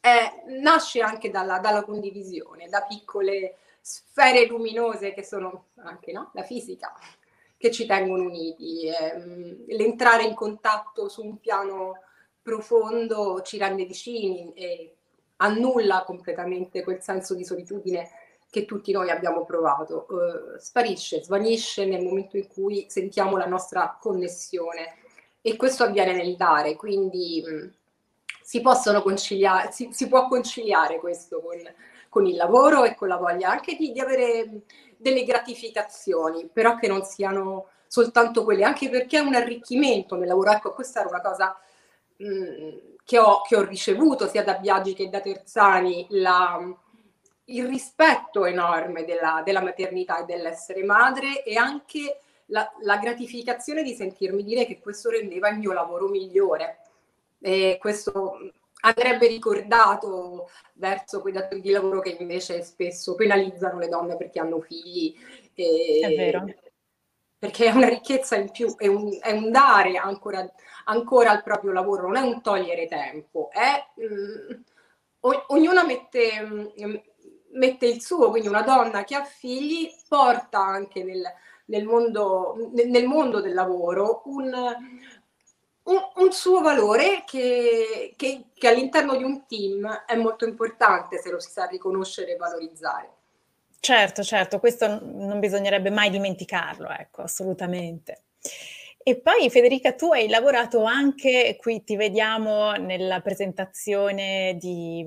è, 0.00 0.44
nasce 0.62 1.02
anche 1.02 1.30
dalla, 1.30 1.58
dalla 1.58 1.84
condivisione, 1.84 2.68
da 2.70 2.82
piccole 2.82 3.56
sfere 3.82 4.46
luminose 4.46 5.12
che 5.12 5.22
sono 5.22 5.66
anche 5.82 6.10
no? 6.12 6.30
la 6.32 6.42
fisica, 6.42 6.90
che 7.64 7.70
ci 7.70 7.86
tengono 7.86 8.24
uniti. 8.24 8.86
Eh, 8.86 9.74
l'entrare 9.74 10.24
in 10.24 10.34
contatto 10.34 11.08
su 11.08 11.24
un 11.24 11.40
piano 11.40 12.02
profondo 12.42 13.40
ci 13.40 13.56
rende 13.56 13.86
vicini 13.86 14.52
e 14.52 14.96
annulla 15.36 16.04
completamente 16.04 16.82
quel 16.82 17.00
senso 17.00 17.34
di 17.34 17.42
solitudine 17.42 18.10
che 18.50 18.66
tutti 18.66 18.92
noi 18.92 19.08
abbiamo 19.08 19.46
provato. 19.46 20.06
Eh, 20.06 20.60
sparisce, 20.60 21.22
svanisce 21.22 21.86
nel 21.86 22.04
momento 22.04 22.36
in 22.36 22.48
cui 22.48 22.84
sentiamo 22.90 23.38
la 23.38 23.46
nostra 23.46 23.96
connessione 23.98 24.96
e 25.40 25.56
questo 25.56 25.84
avviene 25.84 26.14
nel 26.14 26.36
dare, 26.36 26.76
quindi 26.76 27.42
si 28.42 28.60
possono 28.60 29.00
conciliare, 29.00 29.72
si, 29.72 29.88
si 29.90 30.06
può 30.06 30.28
conciliare 30.28 30.98
questo 30.98 31.40
con, 31.40 31.56
con, 32.10 32.26
il 32.26 32.36
lavoro 32.36 32.84
e 32.84 32.94
con 32.94 33.08
la 33.08 33.16
voglia 33.16 33.48
anche 33.48 33.74
di, 33.74 33.90
di 33.90 34.00
avere 34.00 34.64
delle 35.04 35.24
gratificazioni, 35.24 36.48
però 36.50 36.76
che 36.76 36.88
non 36.88 37.04
siano 37.04 37.68
soltanto 37.86 38.42
quelle, 38.42 38.64
anche 38.64 38.88
perché 38.88 39.18
è 39.18 39.20
un 39.20 39.34
arricchimento 39.34 40.16
nel 40.16 40.28
lavoro. 40.28 40.50
Ecco, 40.50 40.72
questa 40.72 41.00
era 41.00 41.10
una 41.10 41.20
cosa 41.20 41.54
mh, 42.16 42.26
mm, 42.26 42.70
che, 43.04 43.18
ho, 43.18 43.42
che, 43.42 43.54
ho, 43.54 43.62
ricevuto 43.62 44.26
sia 44.26 44.42
da 44.42 44.54
Biagi 44.54 44.94
che 44.94 45.10
da 45.10 45.20
Terzani, 45.20 46.06
la, 46.10 46.58
il 47.44 47.66
rispetto 47.66 48.46
enorme 48.46 49.04
della, 49.04 49.42
della, 49.44 49.60
maternità 49.60 50.22
e 50.22 50.24
dell'essere 50.24 50.82
madre 50.82 51.42
e 51.44 51.56
anche 51.56 52.20
la, 52.46 52.66
la, 52.80 52.96
gratificazione 52.96 53.82
di 53.82 53.94
sentirmi 53.94 54.42
dire 54.42 54.64
che 54.64 54.80
questo 54.80 55.10
rendeva 55.10 55.50
il 55.50 55.58
mio 55.58 55.72
lavoro 55.72 56.08
migliore. 56.08 56.78
E 57.40 57.76
questo 57.78 58.38
andrebbe 58.84 59.26
ricordato 59.26 60.50
verso 60.74 61.20
quei 61.20 61.32
datori 61.32 61.60
di 61.60 61.70
lavoro 61.70 62.00
che 62.00 62.16
invece 62.18 62.62
spesso 62.62 63.14
penalizzano 63.14 63.78
le 63.78 63.88
donne 63.88 64.16
perché 64.16 64.40
hanno 64.40 64.60
figli. 64.60 65.14
E, 65.54 66.00
è 66.02 66.14
vero. 66.14 66.44
Perché 67.38 67.66
è 67.66 67.72
una 67.72 67.88
ricchezza 67.88 68.36
in 68.36 68.50
più, 68.50 68.74
è 68.76 68.86
un, 68.86 69.18
è 69.20 69.32
un 69.32 69.50
dare 69.50 69.96
ancora, 69.96 70.50
ancora, 70.84 71.30
al 71.30 71.42
proprio 71.42 71.72
lavoro, 71.72 72.06
non 72.06 72.16
è 72.16 72.20
un 72.20 72.40
togliere 72.40 72.86
tempo, 72.86 73.50
è 73.50 73.84
mh, 73.96 74.54
mm, 75.28 75.30
ognuna 75.48 75.84
mette, 75.84 76.40
mh, 76.40 76.72
mm, 76.82 76.94
mette, 77.52 77.86
il 77.86 78.00
suo, 78.00 78.30
quindi 78.30 78.48
una 78.48 78.62
donna 78.62 79.04
che 79.04 79.14
ha 79.14 79.24
figli 79.24 79.90
porta 80.08 80.58
anche 80.58 81.04
nel, 81.04 81.22
nel, 81.66 81.84
mondo, 81.84 82.70
nel 82.72 83.06
mondo 83.06 83.42
del 83.42 83.52
lavoro 83.52 84.22
un, 84.24 84.50
un, 85.84 86.00
un, 86.16 86.32
suo 86.32 86.60
valore 86.60 87.24
che, 87.26 88.14
che, 88.16 88.44
che, 88.54 88.68
all'interno 88.68 89.16
di 89.16 89.22
un 89.22 89.46
team 89.46 90.04
è 90.06 90.14
molto 90.16 90.46
importante 90.46 91.18
se 91.18 91.30
lo 91.30 91.40
si 91.40 91.50
sa 91.50 91.66
riconoscere 91.66 92.34
e 92.34 92.36
valorizzare. 92.36 93.10
Certo, 93.80 94.22
certo, 94.22 94.60
questo 94.60 94.86
non 95.02 95.38
bisognerebbe 95.40 95.90
mai 95.90 96.08
dimenticarlo, 96.08 96.88
ecco, 96.88 97.22
assolutamente. 97.22 98.22
E 99.06 99.20
poi 99.20 99.50
Federica, 99.50 99.92
tu 99.92 100.12
hai 100.12 100.28
lavorato 100.28 100.82
anche, 100.82 101.58
qui 101.60 101.84
ti 101.84 101.94
vediamo 101.94 102.72
nella 102.72 103.20
presentazione 103.20 104.56
di, 104.58 105.04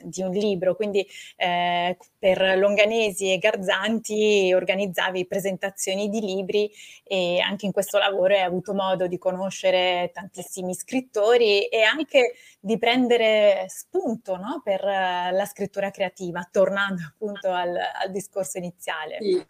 di 0.00 0.22
un 0.22 0.30
libro, 0.30 0.76
quindi 0.76 1.04
eh, 1.34 1.98
per 2.16 2.56
Longanesi 2.56 3.32
e 3.32 3.38
Garzanti 3.38 4.52
organizzavi 4.54 5.26
presentazioni 5.26 6.08
di 6.08 6.20
libri 6.20 6.70
e 7.02 7.40
anche 7.40 7.66
in 7.66 7.72
questo 7.72 7.98
lavoro 7.98 8.32
hai 8.32 8.42
avuto 8.42 8.74
modo 8.74 9.08
di 9.08 9.18
conoscere 9.18 10.12
tantissimi 10.14 10.72
scrittori 10.72 11.66
e 11.66 11.82
anche 11.82 12.34
di 12.60 12.78
prendere 12.78 13.64
spunto 13.66 14.36
no, 14.36 14.60
per 14.62 14.84
la 14.84 15.46
scrittura 15.46 15.90
creativa, 15.90 16.48
tornando 16.48 17.02
appunto 17.08 17.50
al, 17.50 17.76
al 17.76 18.12
discorso 18.12 18.58
iniziale. 18.58 19.16
Sì. 19.20 19.44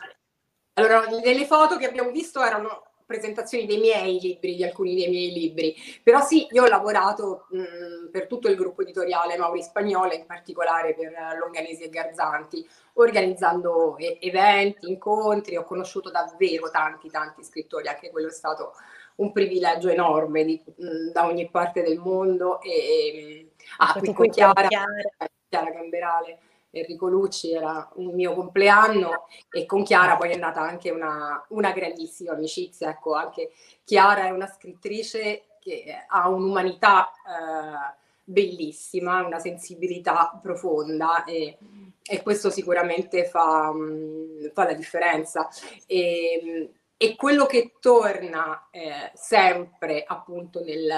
Allora, 0.76 1.04
nelle 1.22 1.44
foto 1.44 1.76
che 1.76 1.84
abbiamo 1.84 2.10
visto 2.10 2.42
erano 2.42 2.91
presentazioni 3.12 3.66
dei 3.66 3.78
miei 3.78 4.18
libri, 4.18 4.56
di 4.56 4.64
alcuni 4.64 4.94
dei 4.94 5.08
miei 5.08 5.32
libri. 5.32 5.74
Però 6.02 6.20
sì, 6.22 6.46
io 6.50 6.64
ho 6.64 6.68
lavorato 6.68 7.46
mh, 7.50 8.10
per 8.10 8.26
tutto 8.26 8.48
il 8.48 8.56
gruppo 8.56 8.80
editoriale 8.80 9.36
Mauri 9.36 9.62
Spagnola, 9.62 10.14
in 10.14 10.24
particolare 10.24 10.94
per 10.94 11.12
Longanesi 11.38 11.82
e 11.82 11.90
Garzanti, 11.90 12.66
organizzando 12.94 13.96
e- 13.98 14.18
eventi, 14.20 14.88
incontri, 14.88 15.56
ho 15.56 15.64
conosciuto 15.64 16.10
davvero 16.10 16.70
tanti, 16.70 17.10
tanti 17.10 17.44
scrittori, 17.44 17.88
anche 17.88 18.10
quello 18.10 18.28
è 18.28 18.32
stato 18.32 18.72
un 19.16 19.30
privilegio 19.30 19.90
enorme 19.90 20.44
di, 20.44 20.62
mh, 20.64 21.10
da 21.12 21.26
ogni 21.26 21.48
parte 21.50 21.82
del 21.82 21.98
mondo. 21.98 22.60
E, 22.62 22.70
e 22.70 23.50
ah, 23.78 23.92
qui 23.98 24.12
con 24.14 24.28
Chiara, 24.30 24.66
Chiara 24.66 25.70
Gamberale 25.70 26.38
Enrico 26.72 27.08
Lucci 27.08 27.52
era 27.52 27.88
un 27.96 28.14
mio 28.14 28.34
compleanno 28.34 29.26
e 29.50 29.66
con 29.66 29.84
Chiara 29.84 30.16
poi 30.16 30.30
è 30.30 30.36
nata 30.36 30.60
anche 30.60 30.90
una, 30.90 31.44
una 31.48 31.72
grandissima 31.72 32.32
amicizia. 32.32 32.90
Ecco, 32.90 33.14
anche 33.14 33.52
Chiara 33.84 34.26
è 34.26 34.30
una 34.30 34.46
scrittrice 34.46 35.44
che 35.60 35.84
ha 36.08 36.28
un'umanità 36.28 37.10
eh, 37.12 38.00
bellissima, 38.24 39.24
una 39.24 39.38
sensibilità 39.38 40.38
profonda 40.40 41.24
e, 41.24 41.58
e 42.02 42.22
questo 42.22 42.50
sicuramente 42.50 43.26
fa, 43.26 43.70
mm, 43.72 44.46
fa 44.52 44.64
la 44.64 44.74
differenza. 44.74 45.48
E, 45.86 46.70
e, 46.96 47.16
quello 47.16 47.46
che 47.46 47.74
torna 47.80 48.68
eh, 48.70 49.10
sempre 49.14 50.04
appunto 50.06 50.62
nel, 50.64 50.90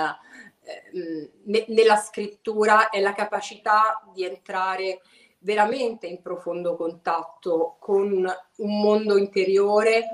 eh, 0.63 0.97
mm, 0.97 1.25
ne, 1.45 1.65
nella 1.69 1.97
scrittura 1.97 2.91
è 2.91 3.01
la 3.01 3.13
capacità 3.13 4.03
di 4.13 4.25
entrare 4.25 5.01
veramente 5.45 6.07
in 6.07 6.23
profondo 6.23 6.75
contatto 6.75 7.77
con 7.79 8.27
un 8.57 8.81
mondo 8.81 9.19
interiore 9.19 10.07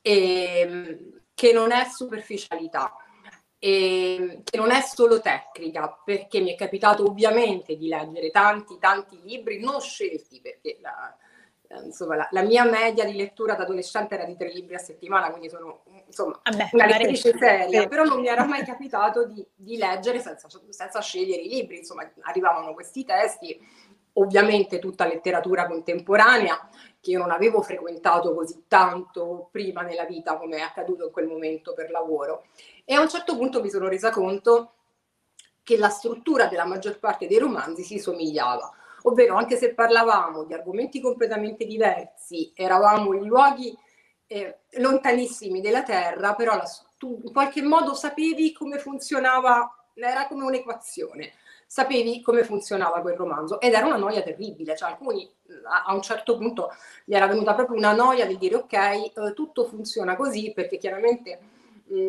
e, 0.00 1.22
che 1.34 1.52
non 1.52 1.70
è 1.70 1.84
superficialità 1.84 2.96
e 3.58 4.40
che 4.42 4.56
non 4.56 4.70
è 4.70 4.80
solo 4.80 5.20
tecnica, 5.20 6.00
perché 6.04 6.40
mi 6.40 6.52
è 6.52 6.54
capitato 6.54 7.04
ovviamente 7.04 7.76
di 7.76 7.88
leggere 7.88 8.30
tanti, 8.30 8.78
tanti 8.78 9.20
libri 9.22 9.60
non 9.60 9.80
scelti, 9.80 10.40
perché 10.40 10.78
la, 10.80 11.16
insomma, 11.82 12.16
la, 12.16 12.28
la, 12.30 12.42
mia 12.42 12.64
media 12.64 13.04
di 13.04 13.14
lettura 13.14 13.54
da 13.54 13.64
adolescente 13.64 14.14
era 14.14 14.24
di 14.24 14.36
tre 14.36 14.50
libri 14.50 14.74
a 14.74 14.78
settimana, 14.78 15.30
quindi 15.30 15.48
sono 15.48 15.82
insomma, 16.06 16.40
Vabbè, 16.42 16.70
una 16.72 16.86
lettrice 16.86 17.34
seria, 17.36 17.82
sì. 17.82 17.88
però 17.88 18.04
non 18.04 18.20
mi 18.20 18.28
era 18.28 18.44
mai 18.44 18.64
capitato 18.64 19.26
di, 19.26 19.46
di 19.54 19.76
leggere 19.76 20.20
senza, 20.20 20.46
senza, 20.68 21.00
scegliere 21.00 21.42
i 21.42 21.48
libri, 21.48 21.78
insomma, 21.78 22.10
arrivavano 22.20 22.74
questi 22.74 23.04
testi 23.04 23.58
ovviamente 24.14 24.78
tutta 24.78 25.06
letteratura 25.06 25.66
contemporanea 25.66 26.68
che 27.00 27.10
io 27.10 27.18
non 27.18 27.30
avevo 27.30 27.62
frequentato 27.62 28.34
così 28.34 28.64
tanto 28.68 29.48
prima 29.50 29.82
nella 29.82 30.04
vita 30.04 30.36
come 30.36 30.58
è 30.58 30.60
accaduto 30.60 31.06
in 31.06 31.10
quel 31.10 31.26
momento 31.26 31.72
per 31.74 31.90
lavoro. 31.90 32.46
E 32.84 32.94
a 32.94 33.00
un 33.00 33.08
certo 33.08 33.36
punto 33.36 33.60
mi 33.60 33.70
sono 33.70 33.88
resa 33.88 34.10
conto 34.10 34.74
che 35.62 35.76
la 35.76 35.88
struttura 35.88 36.46
della 36.46 36.66
maggior 36.66 36.98
parte 36.98 37.26
dei 37.26 37.38
romanzi 37.38 37.82
si 37.82 37.98
somigliava, 37.98 38.70
ovvero 39.02 39.36
anche 39.36 39.56
se 39.56 39.74
parlavamo 39.74 40.44
di 40.44 40.52
argomenti 40.52 41.00
completamente 41.00 41.64
diversi, 41.64 42.52
eravamo 42.54 43.14
in 43.14 43.24
luoghi 43.24 43.76
eh, 44.26 44.58
lontanissimi 44.72 45.60
della 45.60 45.82
Terra, 45.82 46.34
però 46.34 46.56
la, 46.56 46.68
tu 46.98 47.20
in 47.24 47.32
qualche 47.32 47.62
modo 47.62 47.94
sapevi 47.94 48.52
come 48.52 48.78
funzionava, 48.78 49.88
era 49.94 50.26
come 50.26 50.44
un'equazione 50.44 51.32
sapevi 51.66 52.20
come 52.22 52.44
funzionava 52.44 53.00
quel 53.00 53.16
romanzo 53.16 53.60
ed 53.60 53.72
era 53.72 53.86
una 53.86 53.96
noia 53.96 54.22
terribile, 54.22 54.76
cioè 54.76 54.90
alcuni 54.90 55.28
a, 55.86 55.94
un 55.94 56.02
certo 56.02 56.36
punto 56.36 56.70
gli 57.04 57.14
era 57.14 57.26
venuta 57.26 57.54
proprio 57.54 57.76
una 57.76 57.92
noia 57.92 58.26
di 58.26 58.38
dire 58.38 58.56
ok, 58.56 58.72
eh, 58.72 59.12
tutto 59.34 59.64
funziona 59.64 60.16
così 60.16 60.52
perché 60.54 60.78
chiaramente 60.78 61.38
mh, 61.86 62.08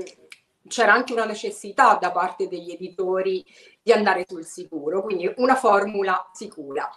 c'era 0.68 0.94
anche 0.94 1.14
una 1.14 1.26
necessità 1.26 1.98
da 2.00 2.12
parte 2.12 2.48
degli 2.48 2.72
editori 2.72 3.46
di 3.82 3.92
andare 3.92 4.26
sul 4.28 4.46
sicuro, 4.46 5.02
quindi 5.04 5.32
una 5.38 5.56
formula 5.56 6.30
sicura 6.34 6.90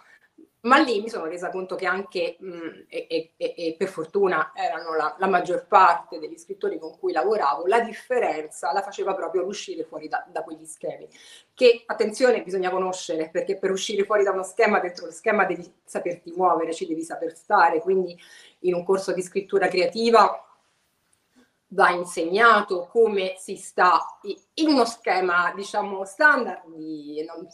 ma 0.61 0.77
lì 0.77 1.01
mi 1.01 1.09
sono 1.09 1.25
resa 1.25 1.49
conto 1.49 1.75
che 1.75 1.85
anche, 1.85 2.35
mh, 2.37 2.85
e, 2.89 3.07
e, 3.07 3.33
e, 3.37 3.75
per 3.77 3.87
fortuna 3.87 4.51
erano 4.53 4.93
la, 4.93 5.15
la, 5.17 5.27
maggior 5.27 5.67
parte 5.67 6.19
degli 6.19 6.37
scrittori 6.37 6.77
con 6.77 6.97
cui 6.99 7.13
lavoravo, 7.13 7.65
la 7.65 7.79
differenza 7.79 8.73
la 8.73 8.81
faceva 8.81 9.13
proprio 9.13 9.45
uscire 9.45 9.85
fuori 9.85 10.09
da, 10.09 10.25
da, 10.29 10.43
quegli 10.43 10.65
schemi. 10.65 11.07
Che, 11.53 11.83
attenzione, 11.85 12.43
bisogna 12.43 12.71
conoscere, 12.71 13.29
perché 13.29 13.57
per 13.57 13.71
uscire 13.71 14.03
fuori 14.03 14.23
da 14.23 14.31
uno 14.31 14.43
schema, 14.43 14.79
dentro 14.79 15.05
lo 15.05 15.11
schema 15.11 15.45
devi 15.45 15.71
saperti 15.85 16.33
muovere, 16.35 16.73
ci 16.73 16.85
devi 16.85 17.03
saper 17.03 17.35
stare, 17.35 17.79
quindi 17.79 18.19
in 18.59 18.73
un 18.73 18.83
corso 18.83 19.13
di 19.13 19.21
scrittura 19.21 19.67
creativa 19.69 20.43
va 21.71 21.89
insegnato 21.91 22.87
come 22.91 23.35
si 23.37 23.55
sta 23.55 24.19
in 24.55 24.69
uno 24.69 24.85
schema, 24.85 25.53
diciamo, 25.55 26.03
standard, 26.03 26.67
di, 26.67 27.23
non, 27.25 27.47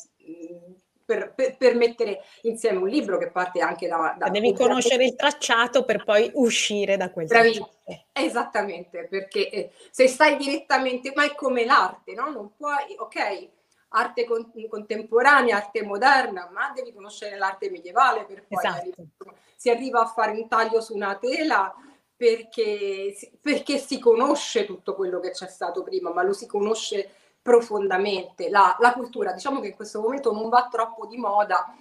per, 1.05 1.33
per, 1.35 1.55
per, 1.57 1.75
mettere 1.75 2.21
insieme 2.41 2.79
un 2.79 2.87
libro 2.87 3.17
che 3.17 3.29
parte 3.29 3.61
anche 3.61 3.87
da... 3.87 4.15
da 4.17 4.29
Devi 4.29 4.53
conoscere 4.53 5.05
il 5.05 5.15
tracciato 5.15 5.85
per 5.85 6.03
poi 6.03 6.31
uscire 6.33 6.97
da 6.97 7.11
quel 7.11 7.27
Bravissimo. 7.27 7.69
Esattamente, 8.11 9.07
perché 9.07 9.49
eh, 9.49 9.71
se 9.91 10.07
stai 10.07 10.35
direttamente, 10.37 11.11
ma 11.15 11.23
è 11.23 11.35
come 11.35 11.65
l'arte, 11.65 12.13
no? 12.13 12.31
Non 12.31 12.55
puoi, 12.55 12.95
ok, 12.97 13.49
arte 13.89 14.25
con, 14.25 14.51
contemporanea, 14.67 15.57
arte 15.57 15.83
moderna, 15.83 16.49
ma 16.51 16.71
devi 16.73 16.91
conoscere 16.93 17.37
l'arte 17.37 17.69
medievale 17.69 18.25
per 18.25 18.45
poi 18.47 18.57
esatto. 18.57 18.77
arrivare, 18.79 19.07
si 19.55 19.69
arriva 19.69 20.01
a 20.01 20.07
fare 20.07 20.31
un 20.31 20.47
taglio 20.47 20.81
su 20.81 20.95
una 20.95 21.15
tela 21.15 21.73
perché, 22.15 23.15
perché 23.41 23.77
si 23.77 23.99
conosce 23.99 24.65
tutto 24.65 24.95
quello 24.95 25.19
che 25.19 25.31
c'è 25.31 25.47
stato 25.47 25.83
prima, 25.83 26.11
ma 26.11 26.23
lo 26.23 26.33
si 26.33 26.47
conosce 26.47 27.09
profondamente 27.45 28.49
la, 28.49 28.75
la, 28.79 28.91
cultura. 28.93 29.31
Diciamo 29.31 29.59
che 29.59 29.67
in 29.67 29.75
questo 29.75 30.01
momento 30.01 30.33
non 30.33 30.49
va 30.49 30.67
troppo 30.67 31.05
di 31.05 31.15
moda, 31.15 31.71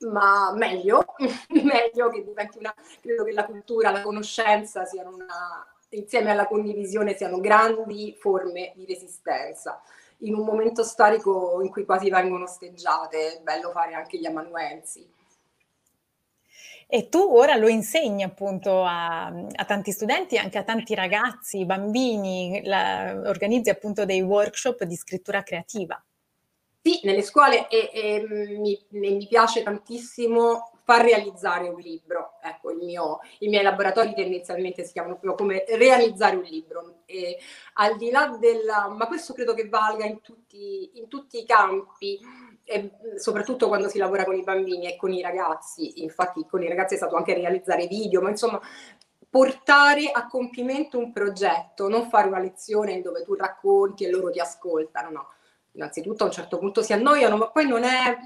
ma 0.00 0.52
meglio, 0.52 1.14
meglio 1.62 2.10
che 2.10 2.24
diventi 2.24 2.58
una... 2.58 2.74
Credo 3.00 3.22
che 3.22 3.30
la 3.30 3.44
cultura, 3.44 3.92
la 3.92 4.02
conoscenza 4.02 4.84
siano 4.84 5.14
una, 5.14 5.64
insieme 5.90 6.32
alla 6.32 6.48
condivisione 6.48 7.14
siano 7.14 7.38
grandi 7.38 8.16
forme 8.18 8.72
di 8.74 8.84
resistenza. 8.84 9.80
in 10.24 10.34
un 10.34 10.44
momento 10.44 10.82
storico 10.82 11.60
in 11.62 11.70
cui 11.70 11.84
quasi 11.84 12.10
vengono 12.10 12.42
osteggiate, 12.42 13.38
è 13.38 13.40
bello 13.42 13.70
fare 13.70 13.94
anche 13.94 14.18
gli 14.18 14.26
amanuensi. 14.26 15.08
E 16.94 17.08
tu 17.08 17.20
ora 17.20 17.56
lo 17.56 17.68
insegni 17.68 18.22
appunto 18.22 18.82
a, 18.84 19.24
a 19.24 19.64
tanti 19.64 19.92
studenti, 19.92 20.36
anche 20.36 20.58
a 20.58 20.62
tanti 20.62 20.94
ragazzi, 20.94 21.64
bambini, 21.64 22.60
la, 22.66 23.18
organizzi 23.24 23.70
appunto 23.70 24.04
dei 24.04 24.20
workshop 24.20 24.84
di 24.84 24.94
scrittura 24.94 25.42
creativa. 25.42 26.04
Sì, 26.82 27.00
nelle 27.04 27.22
scuole 27.22 27.66
e, 27.68 27.88
e 27.94 28.26
mi, 28.58 28.78
mi, 28.90 29.26
piace 29.26 29.62
tantissimo 29.62 30.72
far 30.84 31.02
realizzare 31.02 31.66
un 31.66 31.80
libro. 31.80 32.32
Ecco, 32.42 32.74
mio, 32.74 33.20
i 33.38 33.48
miei 33.48 33.62
laboratori 33.62 34.12
tendenzialmente 34.12 34.84
si 34.84 34.92
chiamano 34.92 35.14
proprio 35.14 35.34
come 35.34 35.64
realizzare 35.78 36.36
un 36.36 36.42
libro. 36.42 36.96
E 37.06 37.38
al 37.74 37.96
di 37.96 38.10
là 38.10 38.36
della, 38.38 38.88
ma 38.88 39.06
questo 39.06 39.32
credo 39.32 39.54
che 39.54 39.66
valga 39.66 40.04
in 40.04 40.20
tutti, 40.20 40.90
in 40.92 41.08
tutti 41.08 41.38
i 41.38 41.46
campi, 41.46 42.20
e 42.72 42.90
soprattutto 43.18 43.68
quando 43.68 43.88
si 43.88 43.98
lavora 43.98 44.24
con 44.24 44.34
i 44.34 44.42
bambini 44.42 44.86
e 44.86 44.96
con 44.96 45.12
i 45.12 45.20
ragazzi. 45.20 46.02
Infatti, 46.02 46.46
con 46.48 46.62
i 46.62 46.68
ragazzi 46.68 46.94
è 46.94 46.96
stato 46.96 47.16
anche 47.16 47.34
realizzare 47.34 47.86
video, 47.86 48.20
ma 48.20 48.30
insomma, 48.30 48.60
portare 49.28 50.10
a 50.10 50.26
compimento 50.26 50.98
un 50.98 51.12
progetto, 51.12 51.88
non 51.88 52.08
fare 52.08 52.28
una 52.28 52.38
lezione 52.38 53.00
dove 53.00 53.22
tu 53.22 53.34
racconti 53.34 54.04
e 54.04 54.10
loro 54.10 54.30
ti 54.30 54.40
ascoltano, 54.40 55.10
no. 55.10 55.28
Innanzitutto 55.72 56.24
a 56.24 56.26
un 56.26 56.32
certo 56.32 56.58
punto 56.58 56.82
si 56.82 56.92
annoiano, 56.92 57.36
ma 57.36 57.50
poi 57.50 57.66
non 57.66 57.82
è, 57.82 58.18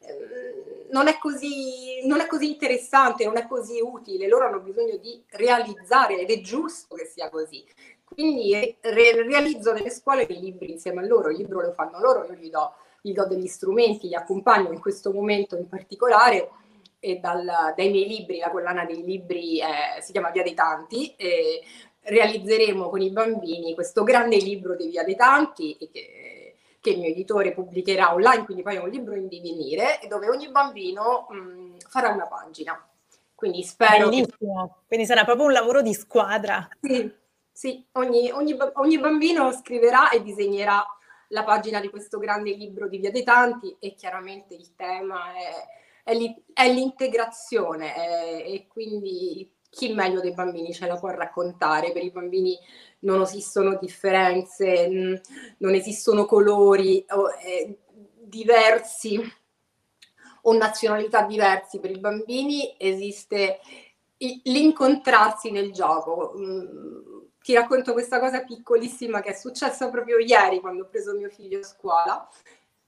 eh, 0.00 0.86
non 0.90 1.08
è, 1.08 1.18
così, 1.18 2.06
non 2.06 2.20
è 2.20 2.26
così 2.28 2.48
interessante, 2.48 3.24
non 3.24 3.36
è 3.36 3.46
così 3.48 3.80
utile. 3.80 4.28
Loro 4.28 4.46
hanno 4.46 4.60
bisogno 4.60 4.96
di 4.98 5.20
realizzare 5.30 6.20
ed 6.20 6.30
è 6.30 6.40
giusto 6.40 6.94
che 6.94 7.06
sia 7.06 7.28
così. 7.28 7.64
Quindi 8.04 8.76
re- 8.82 9.22
realizzo 9.22 9.72
nelle 9.72 9.90
scuole 9.90 10.26
dei 10.26 10.38
libri 10.38 10.70
insieme 10.70 11.00
a 11.00 11.06
loro, 11.06 11.30
il 11.30 11.38
libro 11.38 11.60
lo 11.60 11.72
fanno 11.72 11.98
loro, 11.98 12.24
io 12.24 12.34
gli 12.34 12.50
do, 12.50 12.74
gli 13.02 13.12
do 13.12 13.26
degli 13.26 13.48
strumenti, 13.48 14.08
li 14.08 14.14
accompagno 14.14 14.72
in 14.72 14.80
questo 14.80 15.12
momento 15.12 15.56
in 15.56 15.68
particolare 15.68 16.48
e 17.00 17.16
dal, 17.16 17.44
dai 17.76 17.90
miei 17.90 18.06
libri, 18.06 18.38
la 18.38 18.50
collana 18.50 18.84
dei 18.84 19.02
libri 19.02 19.58
eh, 19.58 20.00
si 20.00 20.12
chiama 20.12 20.30
Via 20.30 20.44
dei 20.44 20.54
Tanti, 20.54 21.12
e 21.16 21.62
realizzeremo 22.00 22.88
con 22.88 23.00
i 23.00 23.10
bambini 23.10 23.74
questo 23.74 24.04
grande 24.04 24.36
libro 24.36 24.76
di 24.76 24.86
Via 24.86 25.02
dei 25.02 25.16
Tanti 25.16 25.76
che, 25.76 26.54
che, 26.80 26.90
il 26.90 27.00
mio 27.00 27.08
editore 27.08 27.52
pubblicherà 27.52 28.14
online, 28.14 28.44
quindi 28.44 28.62
poi 28.62 28.76
è 28.76 28.80
un 28.80 28.88
libro 28.88 29.16
in 29.16 29.26
divenire, 29.26 29.98
dove 30.08 30.28
ogni 30.28 30.48
bambino 30.50 31.26
mh, 31.28 31.78
farà 31.88 32.10
una 32.10 32.26
pagina. 32.26 32.88
Quindi 33.34 33.64
spero... 33.64 34.08
Bellissimo, 34.08 34.66
che... 34.66 34.84
quindi 34.86 35.06
sarà 35.06 35.24
proprio 35.24 35.46
un 35.46 35.52
lavoro 35.52 35.82
di 35.82 35.94
squadra. 35.94 36.68
Sì, 36.80 37.12
sì, 37.50 37.84
ogni, 37.92 38.30
ogni, 38.30 38.56
ogni 38.74 38.98
bambino 39.00 39.50
scriverà 39.50 40.10
e 40.10 40.22
disegnerà 40.22 40.84
la 41.32 41.44
pagina 41.44 41.80
di 41.80 41.88
questo 41.88 42.18
grande 42.18 42.52
libro 42.52 42.88
di 42.88 42.98
Via 42.98 43.10
dei 43.10 43.24
Tanti 43.24 43.74
e 43.78 43.94
chiaramente 43.94 44.54
il 44.54 44.74
tema 44.76 45.32
è, 45.34 46.10
è, 46.10 46.14
li, 46.14 46.34
è 46.52 46.70
l'integrazione 46.70 47.94
è, 47.94 48.44
e 48.46 48.66
quindi 48.68 49.50
chi 49.68 49.94
meglio 49.94 50.20
dei 50.20 50.34
bambini 50.34 50.74
ce 50.74 50.86
la 50.86 50.98
può 50.98 51.08
raccontare. 51.08 51.92
Per 51.92 52.04
i 52.04 52.10
bambini 52.10 52.56
non 53.00 53.22
esistono 53.22 53.78
differenze, 53.80 55.20
non 55.56 55.74
esistono 55.74 56.26
colori 56.26 57.04
eh, 57.42 57.78
diversi 58.20 59.18
o 60.42 60.52
nazionalità 60.52 61.22
diversi. 61.22 61.80
Per 61.80 61.90
i 61.90 61.98
bambini 61.98 62.74
esiste 62.76 63.60
l'incontrarsi 64.18 65.50
nel 65.50 65.72
gioco 65.72 66.34
ti 67.42 67.54
racconto 67.54 67.92
questa 67.92 68.18
cosa 68.18 68.42
piccolissima 68.42 69.20
che 69.20 69.30
è 69.30 69.34
successa 69.34 69.90
proprio 69.90 70.18
ieri 70.18 70.60
quando 70.60 70.84
ho 70.84 70.86
preso 70.86 71.14
mio 71.14 71.28
figlio 71.28 71.58
a 71.58 71.64
scuola. 71.64 72.28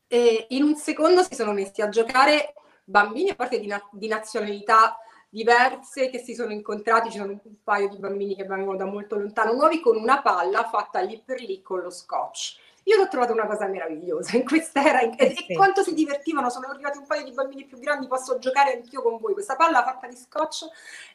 E 0.06 0.46
in 0.50 0.62
un 0.62 0.76
secondo 0.76 1.22
si 1.22 1.34
sono 1.34 1.52
messi 1.52 1.82
a 1.82 1.88
giocare 1.88 2.54
bambini 2.84 3.30
a 3.30 3.34
parte 3.34 3.58
di, 3.58 3.66
na- 3.66 3.82
di 3.90 4.06
nazionalità 4.06 4.98
diverse 5.28 6.10
che 6.10 6.18
si 6.18 6.32
sono 6.34 6.52
incontrati, 6.52 7.10
ci 7.10 7.18
sono 7.18 7.32
un 7.32 7.54
paio 7.64 7.88
di 7.88 7.98
bambini 7.98 8.36
che 8.36 8.44
vengono 8.44 8.76
da 8.76 8.84
molto 8.84 9.16
lontano, 9.16 9.52
nuovi 9.52 9.80
con 9.80 9.96
una 9.96 10.22
palla 10.22 10.62
fatta 10.68 11.00
lì 11.00 11.20
per 11.24 11.40
lì 11.40 11.60
con 11.60 11.80
lo 11.80 11.90
scotch. 11.90 12.56
Io 12.84 12.96
l'ho 12.98 13.08
trovato 13.08 13.32
una 13.32 13.46
cosa 13.46 13.66
meravigliosa 13.66 14.36
in 14.36 14.44
quest'era 14.44 15.00
e, 15.00 15.16
e 15.16 15.54
quanto 15.56 15.82
si 15.82 15.92
divertivano, 15.94 16.50
sono 16.50 16.68
arrivati 16.68 16.98
un 16.98 17.06
paio 17.06 17.24
di 17.24 17.32
bambini 17.32 17.64
più 17.64 17.78
grandi, 17.78 18.06
posso 18.06 18.38
giocare 18.38 18.74
anch'io 18.74 19.02
con 19.02 19.18
voi. 19.18 19.32
Questa 19.32 19.56
palla 19.56 19.82
fatta 19.82 20.06
di 20.06 20.16
scotch 20.16 20.66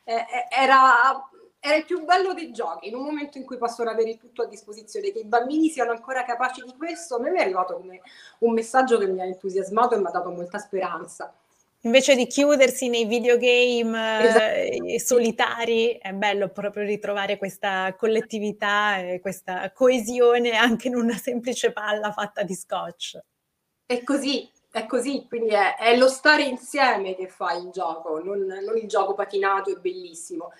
eh, 0.03 0.25
era 0.49 1.29
era 1.59 1.75
il 1.75 1.85
più 1.85 2.03
bello 2.05 2.33
dei 2.33 2.51
giochi, 2.51 2.87
in 2.87 2.95
un 2.95 3.03
momento 3.03 3.37
in 3.37 3.45
cui 3.45 3.57
possono 3.57 3.89
avere 3.89 4.17
tutto 4.17 4.43
a 4.43 4.47
disposizione, 4.47 5.11
che 5.11 5.19
i 5.19 5.25
bambini 5.25 5.69
siano 5.69 5.91
ancora 5.91 6.23
capaci 6.23 6.63
di 6.63 6.73
questo, 6.77 7.15
a 7.15 7.19
me 7.19 7.31
mi 7.31 7.39
è 7.39 7.41
arrivato 7.41 7.75
come 7.75 8.01
un 8.39 8.53
messaggio 8.53 8.97
che 8.97 9.07
mi 9.07 9.21
ha 9.21 9.25
entusiasmato 9.25 9.95
e 9.95 9.99
mi 9.99 10.05
ha 10.07 10.11
dato 10.11 10.31
molta 10.31 10.57
speranza. 10.57 11.33
Invece 11.83 12.15
di 12.15 12.27
chiudersi 12.27 12.89
nei 12.89 13.05
videogame 13.05 14.27
esatto. 14.27 14.85
eh, 14.85 14.99
solitari, 14.99 15.97
è 16.01 16.11
bello 16.11 16.49
proprio 16.49 16.83
ritrovare 16.83 17.37
questa 17.37 17.95
collettività 17.97 18.97
e 18.97 19.21
questa 19.21 19.71
coesione 19.71 20.51
anche 20.51 20.89
in 20.89 20.95
una 20.95 21.15
semplice 21.15 21.71
palla 21.71 22.11
fatta 22.11 22.43
di 22.43 22.53
scotch. 22.53 23.19
È 23.85 24.03
così, 24.03 24.49
è 24.71 24.85
così, 24.85 25.25
quindi 25.27 25.51
è, 25.51 25.77
è, 25.77 25.95
lo 25.95 26.09
stare 26.09 26.43
insieme 26.43 27.15
che 27.15 27.27
fa 27.27 27.53
il 27.53 27.69
gioco, 27.71 28.21
non, 28.21 28.45
non, 28.45 28.77
il 28.77 28.87
gioco 28.87 29.13
patinato 29.13 29.71
e 29.71 29.79
bellissimo 29.79 30.51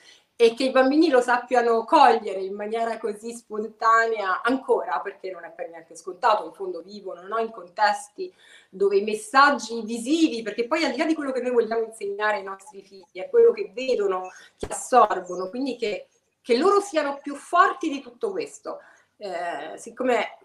e 0.41 0.54
che 0.54 0.63
i 0.63 0.71
bambini 0.71 1.10
lo 1.10 1.19
sappiano 1.19 1.84
cogliere 1.84 2.39
in 2.39 2.54
maniera 2.54 2.97
così 2.97 3.34
spontanea 3.34 4.41
ancora, 4.41 5.02
perché 5.02 5.32
non 5.32 5.43
è 5.43 5.52
per 5.52 5.67
niente 5.67 5.97
scontato, 5.97 6.45
in 6.45 6.54
fondo 6.54 6.82
vivono 6.82 7.23
no? 7.23 7.39
in 7.39 7.52
contesti 7.52 8.34
dove 8.69 8.95
i 8.95 9.04
messaggi 9.04 9.82
visivi, 9.82 10.41
perché 10.41 10.65
poi 10.65 10.86
al 10.86 10.91
di 10.93 10.97
là 10.97 11.04
di 11.04 11.13
quello 11.13 11.34
che 11.34 11.41
noi 11.41 11.52
vogliamo 11.52 11.84
insegnare 11.84 12.38
ai 12.38 12.43
nostri 12.43 12.82
figli, 12.82 13.19
è 13.19 13.30
quello 13.30 13.52
che 13.52 13.71
vedono, 13.73 14.32
che 14.56 14.67
assorbono, 14.69 15.49
quindi 15.49 15.75
che, 15.75 16.08
che 16.41 16.58
loro 16.58 16.80
siano 16.80 17.19
più 17.21 17.36
forti 17.36 17.89
di 17.89 17.99
tutto 17.99 18.32
questo. 18.32 18.80
Eh, 19.17 19.73
siccome 19.75 20.38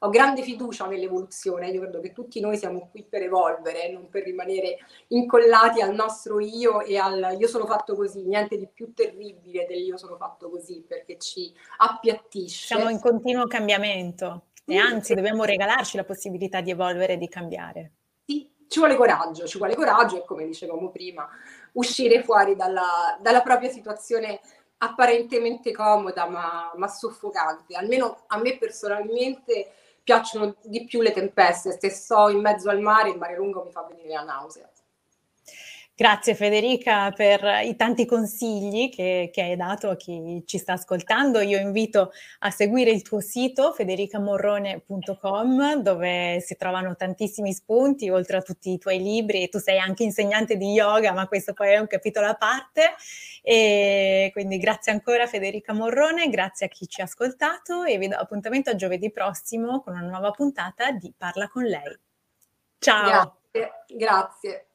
ho 0.00 0.08
grande 0.10 0.42
fiducia 0.42 0.86
nell'evoluzione, 0.86 1.70
io 1.70 1.80
credo 1.80 2.00
che 2.00 2.12
tutti 2.12 2.40
noi 2.40 2.56
siamo 2.56 2.88
qui 2.90 3.04
per 3.04 3.22
evolvere, 3.22 3.90
non 3.90 4.08
per 4.08 4.22
rimanere 4.22 4.78
incollati 5.08 5.80
al 5.80 5.94
nostro 5.94 6.38
io 6.38 6.80
e 6.82 6.96
al 6.98 7.36
io 7.38 7.48
sono 7.48 7.66
fatto 7.66 7.96
così, 7.96 8.22
niente 8.24 8.56
di 8.56 8.68
più 8.72 8.92
terribile 8.94 9.66
del 9.66 9.80
io 9.80 9.96
sono 9.96 10.16
fatto 10.16 10.50
così 10.50 10.84
perché 10.86 11.18
ci 11.18 11.52
appiattisce. 11.78 12.76
Siamo 12.76 12.90
in 12.90 13.00
continuo 13.00 13.46
cambiamento 13.46 14.44
e 14.64 14.76
anzi 14.76 15.14
dobbiamo 15.14 15.44
regalarci 15.44 15.96
la 15.96 16.04
possibilità 16.04 16.60
di 16.60 16.70
evolvere 16.70 17.14
e 17.14 17.16
di 17.16 17.28
cambiare. 17.28 17.92
Sì, 18.24 18.48
ci 18.68 18.78
vuole 18.78 18.94
coraggio, 18.94 19.46
ci 19.46 19.58
vuole 19.58 19.74
coraggio 19.74 20.18
e 20.18 20.24
come 20.24 20.46
dicevamo 20.46 20.90
prima, 20.90 21.28
uscire 21.72 22.22
fuori 22.22 22.54
dalla, 22.54 23.18
dalla 23.20 23.40
propria 23.40 23.70
situazione 23.70 24.40
apparentemente 24.78 25.72
comoda 25.72 26.28
ma, 26.28 26.70
ma 26.76 26.86
soffocante. 26.86 27.74
Almeno 27.74 28.24
a 28.28 28.38
me 28.38 28.58
personalmente 28.58 29.72
piacciono 30.08 30.56
di 30.62 30.86
più 30.86 31.02
le 31.02 31.12
tempeste. 31.12 31.76
Se 31.78 31.90
sto 31.90 32.30
in 32.30 32.40
mezzo 32.40 32.70
al 32.70 32.80
mare, 32.80 33.10
il 33.10 33.18
mare 33.18 33.36
lungo 33.36 33.62
mi 33.62 33.70
fa 33.70 33.86
venire 33.86 34.14
la 34.14 34.22
nausea. 34.22 34.66
Grazie 35.98 36.36
Federica 36.36 37.10
per 37.10 37.42
i 37.64 37.74
tanti 37.74 38.06
consigli 38.06 38.88
che, 38.88 39.30
che, 39.32 39.42
hai 39.42 39.56
dato 39.56 39.90
a 39.90 39.96
chi 39.96 40.44
ci 40.46 40.56
sta 40.56 40.74
ascoltando. 40.74 41.40
Io 41.40 41.58
invito 41.58 42.12
a 42.38 42.52
seguire 42.52 42.92
il 42.92 43.02
tuo 43.02 43.18
sito 43.18 43.72
federicamorrone.com 43.72 45.82
dove 45.82 46.38
si 46.38 46.54
trovano 46.54 46.94
tantissimi 46.94 47.52
spunti 47.52 48.10
oltre 48.10 48.36
a 48.36 48.42
tutti 48.42 48.70
i 48.70 48.78
tuoi 48.78 49.02
libri. 49.02 49.48
Tu 49.48 49.58
sei 49.58 49.80
anche 49.80 50.04
insegnante 50.04 50.56
di 50.56 50.70
yoga, 50.70 51.10
ma 51.10 51.26
questo 51.26 51.52
poi 51.52 51.70
è 51.70 51.78
un 51.78 51.88
capitolo 51.88 52.28
a 52.28 52.36
parte. 52.36 52.94
E 53.42 54.30
quindi 54.32 54.58
grazie 54.58 54.92
ancora 54.92 55.26
Federica 55.26 55.72
Morrone, 55.72 56.28
grazie 56.28 56.66
a 56.66 56.68
chi 56.68 56.86
ci 56.86 57.00
ha 57.00 57.04
ascoltato 57.06 57.82
e 57.82 57.98
vi 57.98 58.06
do 58.06 58.14
appuntamento 58.14 58.70
a 58.70 58.76
giovedì 58.76 59.10
prossimo 59.10 59.80
con 59.80 59.94
una 59.94 60.06
nuova 60.06 60.30
puntata 60.30 60.92
di 60.92 61.12
Parla 61.16 61.48
con 61.48 61.64
lei. 61.64 61.98
Ciao. 62.78 63.40
Grazie. 63.50 63.96
grazie. 63.96 64.67